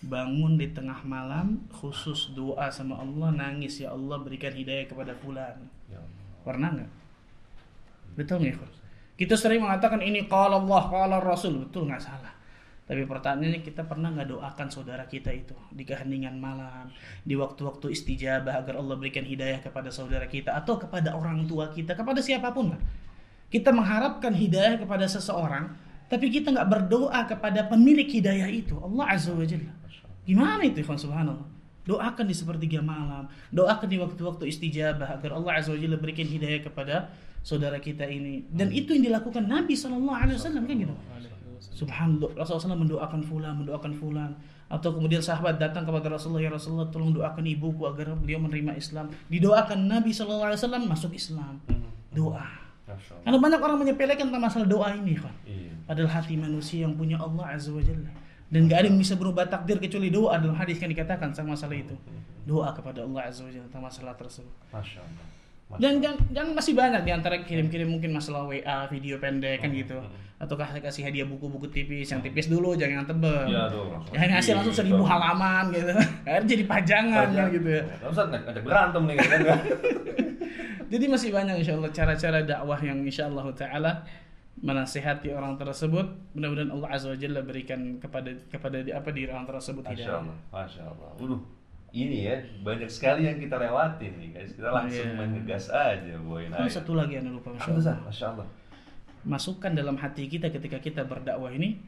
bangun 0.03 0.55
di 0.55 0.71
tengah 0.71 1.03
malam 1.03 1.67
khusus 1.69 2.31
doa 2.31 2.67
sama 2.67 2.95
Allah 2.97 3.31
nangis 3.33 3.75
ya 3.77 3.91
Allah 3.91 4.19
berikan 4.19 4.51
hidayah 4.51 4.83
kepada 4.85 5.11
fulan 5.15 5.59
Ya 5.85 5.99
Allah. 5.99 6.15
pernah 6.41 6.69
nggak 6.71 6.89
betul 8.13 8.41
nggak 8.41 8.55
ikhwan? 8.57 8.71
kita 9.13 9.37
sering 9.37 9.61
mengatakan 9.61 10.01
ini 10.01 10.25
kalau 10.25 10.65
Allah 10.65 10.83
kalau 10.89 11.19
Rasul. 11.21 11.53
Betul 11.69 11.89
nggak 11.89 12.01
salah. 12.01 12.33
Tapi 12.83 13.07
pertanyaannya 13.07 13.63
kita 13.63 13.87
pernah 13.87 14.11
nggak 14.11 14.27
doakan 14.27 14.67
saudara 14.67 15.07
kita 15.07 15.31
itu? 15.31 15.55
Di 15.71 15.87
keheningan 15.87 16.35
malam 16.35 16.91
di 17.23 17.37
waktu-waktu 17.37 17.93
istijabah 17.93 18.59
agar 18.59 18.81
Allah 18.81 18.99
berikan 18.99 19.23
hidayah 19.23 19.63
kepada 19.63 19.87
saudara 19.93 20.27
kita 20.27 20.51
atau 20.51 20.75
kepada 20.75 21.15
orang 21.15 21.47
tua 21.47 21.71
kita 21.71 21.95
kepada 21.95 22.19
siapa 22.19 22.51
pun 22.51 22.75
kan 22.75 22.81
kita 23.47 23.69
mengharapkan 23.69 24.33
hidayah 24.33 24.81
kepada 24.81 25.05
seseorang 25.05 25.71
tapi 26.09 26.27
kita 26.33 26.51
nggak 26.51 26.67
berdoa 26.67 27.23
kepada 27.29 27.69
pemilik 27.69 28.09
hidayah 28.09 28.49
itu. 28.49 28.75
Allah 28.81 29.13
azza 29.13 29.31
wa 29.31 29.45
jalla. 29.45 29.71
Gimana 30.25 30.61
itu 30.65 30.83
ikhwan 30.83 30.99
subhanallah 30.99 31.52
doakan 31.83 32.25
di 32.27 32.35
sepertiga 32.35 32.79
malam. 32.79 33.27
Doakan 33.51 33.87
di 33.87 33.97
waktu-waktu 33.99 34.43
istijabah 34.49 35.19
agar 35.19 35.35
Allah 35.35 35.59
azza 35.59 35.71
wa 35.71 35.79
jalla 35.79 35.97
berikan 35.99 36.27
hidayah 36.27 36.63
kepada 36.63 37.11
saudara 37.43 37.77
kita 37.79 38.07
ini. 38.07 38.47
Dan 38.47 38.71
itu 38.71 38.95
yang 38.95 39.13
dilakukan 39.13 39.43
Nabi 39.45 39.75
sallallahu 39.75 40.17
alaihi 40.17 40.37
wasallam 40.39 40.63
kan 40.63 40.75
gitu? 40.79 40.95
Subhanallah 41.73 42.29
Rasulullah 42.37 42.69
SAW 42.69 42.83
mendoakan 42.85 43.21
fulan 43.25 43.53
mendoakan 43.59 43.91
fulan. 43.97 44.31
Atau 44.71 44.95
kemudian 44.97 45.21
sahabat 45.21 45.61
datang 45.61 45.85
kepada 45.85 46.09
Rasulullah 46.09 46.41
ya 46.41 46.49
Rasulullah 46.49 46.89
tolong 46.89 47.13
doakan 47.13 47.45
ibuku 47.45 47.85
agar 47.85 48.17
beliau 48.17 48.41
menerima 48.41 48.73
Islam. 48.73 49.11
Didoakan 49.29 49.85
Nabi 49.85 50.09
sallallahu 50.09 50.49
alaihi 50.49 50.59
wasallam 50.59 50.83
masuk 50.89 51.11
Islam. 51.13 51.61
Doa. 52.13 52.63
Masya 52.83 53.15
Allah. 53.15 53.23
karena 53.23 53.37
banyak 53.39 53.61
orang 53.63 53.77
menyepelekan 53.79 54.25
tentang 54.27 54.43
masalah 54.43 54.67
doa 54.67 54.87
ini 54.91 55.15
kan 55.15 55.31
padahal 55.87 56.09
hati 56.11 56.35
manusia 56.35 56.83
yang 56.83 56.99
punya 56.99 57.15
Allah 57.15 57.55
azza 57.55 57.71
wa 57.71 57.79
jalla 57.79 58.11
dan 58.53 58.69
gak 58.69 58.77
ada 58.79 58.87
yang 58.87 59.01
bisa 59.01 59.17
berubah 59.17 59.45
takdir 59.45 59.81
kecuali 59.81 60.07
doa 60.07 60.37
dalam 60.37 60.53
hadis 60.53 60.77
kan 60.77 60.85
dikatakan 60.85 61.33
tentang 61.33 61.49
masalah 61.49 61.73
itu 61.73 61.97
doa 62.45 62.69
kepada 62.69 63.01
Allah 63.01 63.25
azza 63.25 63.41
wa 63.41 63.49
jalla 63.49 63.65
tentang 63.65 63.83
masalah 63.83 64.13
tersebut 64.13 64.53
Masya 64.69 65.01
Allah. 65.01 65.25
Masya 65.65 65.81
dan 65.81 65.93
dan, 65.97 66.13
dan 66.29 66.45
masih 66.53 66.73
banyak 66.73 67.01
di 67.01 67.09
antara 67.09 67.41
kirim-kirim 67.41 67.89
mungkin 67.89 68.13
masalah 68.13 68.45
WA 68.45 68.85
video 68.87 69.17
pendek 69.17 69.57
kan 69.57 69.73
gitu 69.73 69.97
atau 70.37 70.53
kasih 70.59 71.07
hadiah 71.07 71.23
buku-buku 71.23 71.65
tipis 71.67 72.11
yang 72.11 72.19
tipis 72.19 72.45
dulu 72.45 72.75
jangan 72.75 73.01
yang 73.01 73.07
tebel 73.07 73.47
Iya, 73.47 73.63
tuh, 73.71 73.89
langsung. 73.89 74.11
jangan 74.11 74.29
ngasih 74.37 74.51
langsung 74.53 74.75
seribu 74.75 74.95
Gitu. 74.99 75.07
halaman 75.07 75.63
gitu 75.71 75.91
akhirnya 76.27 76.47
jadi 76.51 76.63
pajangan 76.67 77.27
kan 77.31 77.45
gitu 77.49 77.69
ya 77.71 77.83
ngajak 78.11 78.61
berantem 78.61 79.01
nih 79.07 79.15
kan. 79.17 79.39
jadi 80.93 81.05
masih 81.09 81.29
banyak 81.33 81.55
insya 81.57 81.73
Allah 81.73 81.91
cara-cara 81.91 82.39
dakwah 82.43 82.79
yang 82.79 82.99
insya 83.01 83.25
Allah 83.25 83.45
taala 83.55 83.91
menasihati 84.53 85.33
orang 85.33 85.57
tersebut 85.57 86.05
mudah-mudahan 86.33 86.69
Allah 86.69 86.89
azza 86.93 87.09
wa 87.09 87.17
jalla 87.17 87.41
berikan 87.41 87.97
kepada 87.97 88.29
kepada 88.47 88.77
di- 88.79 88.93
apa 88.93 89.09
diri 89.09 89.27
orang 89.27 89.45
tersebut 89.45 89.81
Masya 89.81 90.21
Allah. 90.21 90.37
Masya 90.51 90.81
Allah. 90.85 91.09
Waduh. 91.17 91.41
Ini 91.93 92.17
ya 92.25 92.35
banyak 92.61 92.89
sekali 92.89 93.21
yang 93.23 93.37
kita 93.37 93.53
lewatin 93.55 94.17
nih 94.17 94.29
guys. 94.31 94.53
Kita 94.53 94.69
langsung 94.69 95.05
Iya. 95.05 95.13
main 95.13 95.29
ngegas 95.31 95.69
aja 95.69 96.13
aja. 96.17 96.65
satu 96.67 96.93
lagi 96.93 97.13
yang 97.15 97.29
lupa 97.29 97.49
masya 97.49 97.69
Allah? 97.71 97.97
Masya 98.03 98.27
Allah. 98.29 98.47
masukkan 99.23 99.71
dalam 99.71 99.95
hati 99.95 100.27
kita 100.27 100.51
ketika 100.51 100.77
kita 100.77 101.01
berdakwah 101.01 101.47
ini 101.47 101.79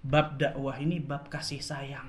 bab 0.00 0.38
dakwah 0.38 0.78
ini 0.78 1.02
bab 1.02 1.26
kasih 1.26 1.58
sayang 1.58 2.06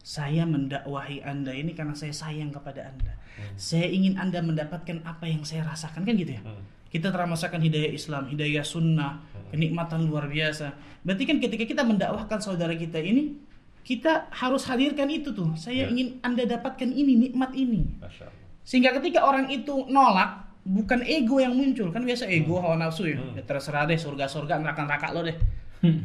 saya 0.00 0.42
mendakwahi 0.44 1.22
anda 1.22 1.52
ini 1.52 1.76
karena 1.76 1.92
saya 1.92 2.10
sayang 2.10 2.48
kepada 2.48 2.82
anda 2.82 3.12
saya 3.54 3.86
ingin 3.86 4.16
anda 4.16 4.40
mendapatkan 4.40 5.04
apa 5.04 5.28
yang 5.28 5.44
saya 5.44 5.62
rasakan 5.62 6.02
kan 6.02 6.14
gitu 6.16 6.32
ya 6.32 6.42
Hmm. 6.42 6.64
Kita 6.92 7.08
telah 7.08 7.24
merasakan 7.24 7.58
hidayah 7.58 7.90
Islam 7.90 8.28
hidayah 8.28 8.60
sunnah 8.62 9.24
kenikmatan 9.48 10.04
luar 10.04 10.28
biasa 10.28 10.76
berarti 11.02 11.24
kan 11.24 11.40
ketika 11.40 11.64
kita 11.64 11.82
mendakwahkan 11.82 12.38
saudara 12.38 12.76
kita 12.76 13.00
ini 13.00 13.40
kita 13.82 14.30
harus 14.30 14.62
hadirkan 14.68 15.08
itu 15.08 15.32
tuh 15.32 15.56
saya 15.56 15.84
Ya. 15.84 15.90
ingin 15.90 16.20
anda 16.20 16.44
dapatkan 16.44 16.86
ini 16.86 17.18
nikmat 17.18 17.50
ini 17.52 17.96
sehingga 18.62 18.94
ketika 18.94 19.26
orang 19.26 19.50
itu 19.50 19.90
nolak, 19.90 20.46
bukan 20.62 21.02
ego 21.02 21.42
yang 21.42 21.50
muncul. 21.50 21.90
Kan 21.90 22.06
biasa 22.06 22.30
ego, 22.30 22.62
hawa 22.62 22.78
nafsu 22.78 23.10
ya. 23.10 23.18
Hmm. 23.18 23.34
Ya 23.34 23.42
terserah 23.42 23.90
deh, 23.90 23.98
surga-surga, 23.98 24.62
neraka-neraka 24.62 25.10
lo 25.10 25.26
deh. 25.26 25.34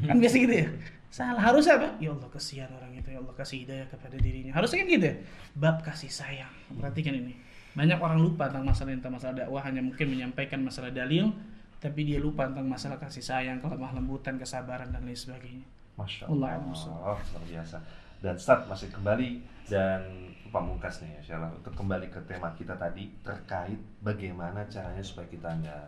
kan 0.10 0.18
biasa 0.18 0.36
gitu 0.42 0.56
ya. 0.66 0.68
Salah. 1.14 1.38
Harusnya 1.38 1.78
apa? 1.78 1.94
Ya 2.02 2.10
Allah 2.18 2.26
kasihan 2.34 2.66
orang 2.74 2.98
itu. 2.98 3.14
Ya 3.14 3.22
Allah 3.22 3.38
kasih 3.38 3.62
hidayah 3.62 3.86
kepada 3.94 4.18
dirinya. 4.18 4.58
Harusnya 4.58 4.82
kan 4.82 4.88
gitu 4.90 5.06
ya. 5.06 5.16
Bab 5.54 5.86
kasih 5.86 6.10
sayang. 6.10 6.50
Perhatikan 6.74 7.14
ini. 7.14 7.38
Banyak 7.78 8.02
orang 8.02 8.20
lupa 8.26 8.50
tentang 8.50 8.66
masalah 8.66 8.90
tentang 8.98 9.14
masalah 9.14 9.46
dakwah 9.46 9.62
hanya 9.62 9.86
mungkin 9.86 10.10
menyampaikan 10.10 10.66
masalah 10.66 10.90
dalil, 10.90 11.30
tapi 11.78 12.10
dia 12.10 12.18
lupa 12.18 12.50
tentang 12.50 12.66
masalah 12.66 12.98
kasih 12.98 13.22
sayang, 13.22 13.62
kelemah 13.62 13.94
lembutan, 13.94 14.42
kesabaran 14.42 14.90
dan 14.90 15.06
lain 15.06 15.14
sebagainya. 15.14 15.62
Masya 15.94 16.26
Allah 16.26 16.58
Allah. 16.58 16.74
Allah. 16.74 17.18
luar 17.22 17.46
biasa. 17.46 17.78
Dan 18.18 18.34
start 18.42 18.66
masih 18.66 18.90
kembali 18.90 19.30
dan 19.70 20.02
pamungkas 20.50 21.06
nih 21.06 21.22
ya, 21.22 21.38
Syarah, 21.38 21.54
untuk 21.54 21.78
kembali 21.78 22.10
ke 22.10 22.18
tema 22.26 22.50
kita 22.58 22.74
tadi 22.74 23.14
terkait 23.22 23.78
bagaimana 24.02 24.66
caranya 24.66 25.06
supaya 25.06 25.30
kita 25.30 25.54
nggak 25.54 25.86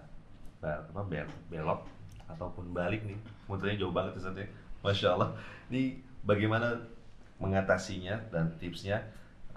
apa, 0.62 1.02
bel- 1.10 1.38
belok 1.49 1.89
ataupun 2.30 2.69
balik 2.69 3.02
nih. 3.10 3.17
Muternya 3.49 3.82
jauh 3.82 3.89
banget 3.89 4.21
ya. 4.21 4.45
Masya 4.86 5.17
Allah. 5.17 5.34
Ini 5.73 5.97
bagaimana 6.21 6.78
mengatasinya 7.41 8.30
dan 8.30 8.54
tipsnya 8.62 9.02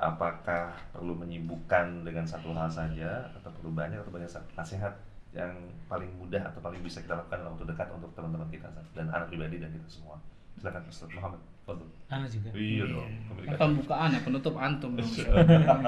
apakah 0.00 0.72
perlu 0.90 1.14
menyibukkan 1.14 2.02
dengan 2.02 2.24
satu 2.24 2.50
hal 2.56 2.68
saja 2.68 3.28
atau 3.38 3.50
perlu 3.52 3.70
banyak 3.74 4.00
atau 4.00 4.12
banyak 4.12 4.30
nasihat 4.56 4.94
yang 5.32 5.52
paling 5.88 6.08
mudah 6.20 6.44
atau 6.44 6.60
paling 6.60 6.80
bisa 6.84 7.00
kita 7.00 7.16
lakukan 7.16 7.40
dalam 7.40 7.56
waktu 7.56 7.66
dekat 7.72 7.88
untuk 7.96 8.12
teman-teman 8.12 8.48
kita 8.52 8.68
dan 8.92 9.08
anak 9.08 9.32
pribadi 9.32 9.60
dan 9.60 9.72
kita 9.72 9.88
semua 9.88 10.20
silakan 10.60 10.84
Ustaz 10.88 11.08
Muhammad 11.16 11.40
Fadl. 11.64 11.86
Ana 12.12 12.26
juga. 12.28 12.48
iya 12.52 12.84
dong 12.84 13.08
komunikasi. 13.30 13.56
Pembukaan 13.56 14.10
ya, 14.12 14.20
penutup 14.20 14.54
antum 14.60 14.92
dong. 14.98 15.08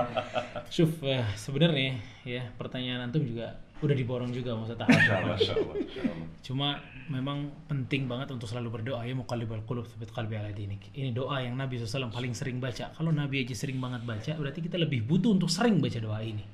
Syuf, 0.75 1.03
eh, 1.05 1.27
sebenarnya 1.37 2.01
ya 2.25 2.49
pertanyaan 2.57 3.11
antum 3.11 3.21
juga 3.27 3.61
udah 3.83 3.97
diborong 3.97 4.31
juga 4.31 4.55
Ustaz 4.55 4.79
Ahmad. 4.79 4.95
Masya 4.95 5.15
Allah, 5.19 5.35
Masya 5.35 5.53
Allah, 5.59 5.75
Masya 5.75 6.03
Allah. 6.07 6.29
Cuma 6.45 6.69
memang 7.09 7.49
penting 7.69 8.09
banget 8.09 8.33
untuk 8.33 8.49
selalu 8.49 8.81
berdoa 8.81 9.05
ya 9.05 9.13
muqallibal 9.17 9.65
qulub 9.65 9.89
tsabit 9.89 10.13
qalbi 10.13 10.37
ala 10.39 10.53
dinik. 10.53 10.93
Ini 10.95 11.11
doa 11.11 11.41
yang 11.41 11.57
Nabi 11.57 11.81
SAW 11.81 12.13
paling 12.13 12.33
sering 12.33 12.61
baca. 12.61 12.93
Kalau 12.95 13.11
Nabi 13.11 13.45
aja 13.45 13.57
sering 13.57 13.81
banget 13.81 14.05
baca, 14.05 14.33
berarti 14.37 14.61
kita 14.65 14.77
lebih 14.81 15.05
butuh 15.05 15.33
untuk 15.33 15.49
sering 15.49 15.81
baca 15.81 15.99
doa 16.01 16.21
ini. 16.21 16.45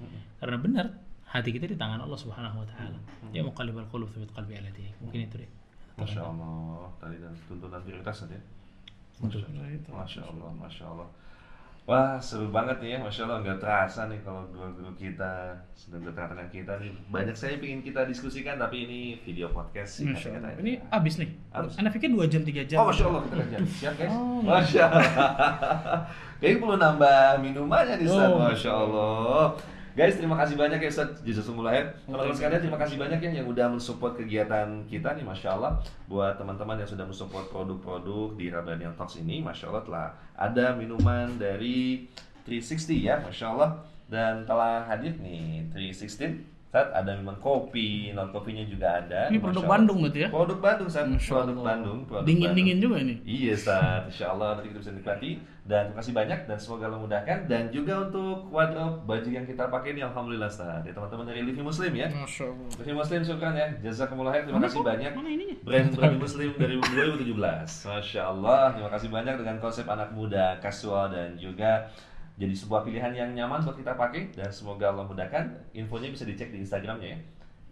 Karena 0.41 0.57
benar 0.57 0.87
hati 1.31 1.51
kita 1.55 1.71
di 1.71 1.79
tangan 1.79 2.03
Allah 2.03 2.19
Subhanahu 2.19 2.63
wa 2.63 2.67
taala. 2.67 2.99
Ya 3.31 3.43
muqallibal 3.47 3.87
qulub 3.91 4.11
tsabit 4.11 4.31
qalbi 4.35 4.59
ala 4.59 4.71
dinik. 4.75 4.95
Mungkin 4.99 5.21
itu 5.31 5.37
deh. 5.43 5.51
Masya 6.01 6.23
Allah 6.25 6.89
tadi 6.97 7.17
dan 7.21 7.35
tuntunan 7.47 7.81
prioritas 7.85 8.25
ya. 8.27 8.41
Masya 9.21 9.45
Allah, 9.45 9.69
Masya 9.93 10.23
Allah, 10.25 10.51
Masya 10.57 10.85
Allah. 10.89 11.09
Wah 11.91 12.23
seru 12.23 12.55
banget 12.55 12.79
nih 12.79 12.95
ya, 12.95 12.99
Masya 13.03 13.27
Allah 13.27 13.43
nggak 13.43 13.59
terasa 13.59 14.07
nih 14.07 14.23
kalau 14.23 14.47
guru-guru 14.55 14.95
kita 14.95 15.59
sedang 15.75 16.07
bertengah 16.07 16.47
kita 16.47 16.79
nih 16.79 16.95
banyak 17.11 17.35
saya 17.35 17.59
ingin 17.59 17.83
kita 17.83 18.07
diskusikan 18.07 18.63
tapi 18.63 18.87
ini 18.87 19.19
video 19.27 19.51
podcast 19.51 19.99
sih 19.99 20.07
Masya 20.07 20.39
Allah. 20.39 20.55
Ini 20.63 20.87
abis 20.87 21.19
nih. 21.19 21.35
Abis. 21.51 21.75
Anda 21.83 21.91
pikir 21.91 22.15
2 22.15 22.31
jam 22.31 22.47
3 22.47 22.71
jam. 22.71 22.79
Oh 22.79 22.95
Masya 22.95 23.05
Allah 23.11 23.23
kita 23.27 23.35
kerja 23.43 23.57
siap 23.67 23.95
guys. 23.99 24.15
Oh, 24.15 24.39
Masya 24.39 24.83
Allah. 24.87 25.11
Kayaknya 26.39 26.59
perlu 26.63 26.77
nambah 26.79 27.19
minumannya 27.43 27.95
nih 27.99 28.07
Ustaz. 28.07 28.31
Oh, 28.31 28.39
Masya 28.39 28.71
Allah. 28.71 29.43
Guys 29.91 30.15
terima 30.15 30.39
kasih 30.39 30.55
banyak 30.55 30.79
ya 30.79 30.87
Ustaz 30.87 31.19
Jazakumullah 31.27 31.75
khair. 31.75 31.91
Teman-teman 32.07 32.31
sekalian 32.39 32.63
terima 32.63 32.79
kasih 32.79 32.95
banyak 32.95 33.19
ya 33.27 33.31
yang 33.43 33.51
udah 33.51 33.67
mensupport 33.75 34.23
kegiatan 34.23 34.87
kita 34.87 35.19
nih 35.19 35.27
Masya 35.27 35.59
Allah. 35.59 35.83
Buat 36.07 36.39
teman-teman 36.39 36.79
yang 36.79 36.87
sudah 36.87 37.03
mensupport 37.03 37.51
produk-produk 37.51 38.39
di 38.39 38.55
Rabanian 38.55 38.95
Talks 38.95 39.19
ini 39.19 39.43
Masya 39.43 39.67
Allah 39.67 39.83
telah 39.83 40.07
ada 40.39 40.79
minuman 40.79 41.35
dari 41.35 42.07
360 42.47 43.03
ya 43.03 43.19
Masya 43.19 43.47
Allah. 43.51 43.83
Dan 44.07 44.47
telah 44.47 44.87
hadir 44.87 45.19
nih 45.19 45.67
316 45.75 46.39
Ustaz, 46.71 46.87
ada 46.95 47.19
minuman 47.19 47.35
kopi, 47.43 48.15
non 48.15 48.31
kopinya 48.31 48.63
juga 48.63 49.03
ada. 49.03 49.27
Ini 49.27 49.37
Masya 49.37 49.43
produk 49.43 49.63
Allah. 49.67 49.73
Bandung 49.75 49.99
berarti 50.07 50.21
ya? 50.23 50.29
Produk 50.31 50.59
Bandung. 50.63 50.87
Masya 50.87 51.03
Produk 51.27 51.51
Allah. 51.51 51.67
Bandung. 51.67 51.99
produk 52.07 52.27
Dingin-dingin 52.31 52.77
Bandung. 52.79 52.95
juga 52.95 52.97
ini. 53.03 53.15
Iya 53.27 53.53
Ustaz, 53.59 54.01
Insya 54.07 54.27
Allah 54.31 54.49
nanti 54.55 54.71
kita 54.71 54.79
bisa 54.79 54.93
nikmati 54.95 55.31
Dan 55.61 55.83
terima 55.87 55.99
kasih 55.99 56.15
banyak 56.15 56.39
dan 56.47 56.57
semoga 56.57 56.85
Allah 56.87 57.01
mudahkan 57.01 57.39
Dan 57.45 57.63
juga 57.69 57.95
untuk 58.07 58.49
wardrobe 58.49 59.03
baju 59.03 59.29
yang 59.29 59.43
kita 59.45 59.67
pakai 59.67 59.89
ini 59.93 60.03
Alhamdulillah 60.03 60.47
Ustaz 60.47 60.83
Ya 60.83 60.91
teman-teman 60.91 61.27
dari 61.27 61.43
Livi 61.43 61.59
Muslim 61.61 61.91
ya 61.93 62.07
Masya 62.09 62.45
Allah. 62.47 62.71
Livi 62.79 62.95
Muslim 62.95 63.21
syukran 63.21 63.53
ya 63.53 63.67
Jazakumullah 63.81 64.31
khair, 64.31 64.43
terima 64.47 64.57
Mana 64.57 64.67
kasih 64.67 64.79
kok? 64.79 64.87
banyak 64.87 65.11
Mana 65.13 65.29
ininya? 65.29 65.57
Brand 65.67 65.91
Brand 65.99 66.17
Muslim 66.17 66.49
dari 66.55 66.75
2017 66.79 67.35
Masya 67.91 68.21
Allah, 68.25 68.63
terima 68.73 68.91
kasih 68.91 69.09
banyak 69.11 69.35
dengan 69.37 69.57
konsep 69.59 69.87
anak 69.87 70.11
muda, 70.11 70.55
casual 70.59 71.11
dan 71.11 71.35
juga 71.35 71.91
jadi 72.41 72.57
sebuah 72.57 72.89
pilihan 72.89 73.13
yang 73.13 73.31
nyaman 73.37 73.61
buat 73.61 73.77
kita 73.77 74.01
pakai 74.01 74.33
dan 74.33 74.49
semoga 74.49 74.89
Allah 74.89 75.05
mudahkan. 75.05 75.45
Infonya 75.77 76.09
bisa 76.09 76.25
dicek 76.25 76.49
di 76.49 76.65
Instagramnya 76.65 77.13
ya. 77.13 77.21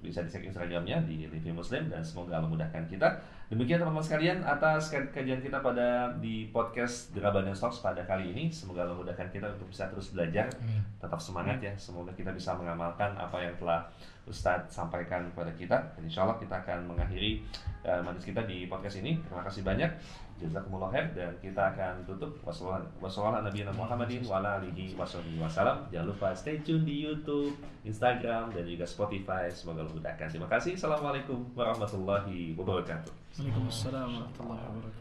Bisa 0.05 0.21
dicek 0.21 0.45
Instagramnya 0.45 1.09
di 1.09 1.25
Livi 1.25 1.49
Muslim 1.49 1.89
dan 1.89 2.05
semoga 2.05 2.37
Allah 2.37 2.53
mudahkan 2.53 2.85
kita. 2.85 3.09
Demikian 3.49 3.81
teman-teman 3.81 4.05
sekalian 4.05 4.45
atas 4.45 4.93
kaj- 4.93 5.09
kajian 5.09 5.41
kita 5.41 5.65
pada 5.65 6.13
di 6.21 6.53
podcast 6.53 7.17
Geraban 7.17 7.49
Stocks 7.57 7.81
pada 7.81 8.05
kali 8.05 8.37
ini. 8.37 8.53
Semoga 8.53 8.85
Allah 8.85 9.01
mudahkan 9.01 9.33
kita 9.33 9.49
untuk 9.57 9.73
bisa 9.73 9.89
terus 9.89 10.13
belajar, 10.13 10.53
tetap 11.01 11.17
semangat 11.17 11.65
ya. 11.65 11.73
Semoga 11.81 12.13
kita 12.13 12.37
bisa 12.37 12.53
mengamalkan 12.53 13.17
apa 13.17 13.41
yang 13.41 13.57
telah 13.57 13.89
Ustadz 14.29 14.69
sampaikan 14.69 15.25
kepada 15.33 15.49
kita. 15.57 15.81
Dan 15.97 16.05
insya 16.05 16.29
Allah 16.29 16.37
kita 16.37 16.61
akan 16.61 16.93
mengakhiri 16.93 17.41
uh, 17.89 18.05
majlis 18.05 18.29
kita 18.29 18.45
di 18.45 18.69
podcast 18.69 19.01
ini. 19.01 19.17
Terima 19.25 19.41
kasih 19.41 19.65
banyak. 19.65 19.91
Jazakumullah 20.39 20.95
khair 20.95 21.11
dan 21.19 21.35
kita 21.43 21.75
akan 21.75 22.07
tutup 22.07 22.31
wassalamualaikum 22.47 23.75
Muhammadin 23.75 24.23
wa 24.23 24.39
alihi 24.39 24.95
wasallam. 24.95 25.83
Jangan 25.91 26.07
lupa 26.15 26.31
stay 26.35 26.63
tune 26.63 26.87
di 26.87 27.03
YouTube, 27.03 27.59
Instagram 27.83 28.55
dan 28.55 28.63
juga 28.63 28.87
Spotify. 28.87 29.51
Semoga 29.51 29.83
Allah 29.83 29.95
mudahkan. 29.99 30.27
Terima 30.31 30.47
kasih. 30.47 30.79
Assalamualaikum 30.79 31.43
warahmatullahi 31.59 32.55
wabarakatuh. 32.55 33.11
Waalaikumsalam 33.39 34.09
warahmatullahi 34.15 34.63
wabarakatuh. 34.63 34.99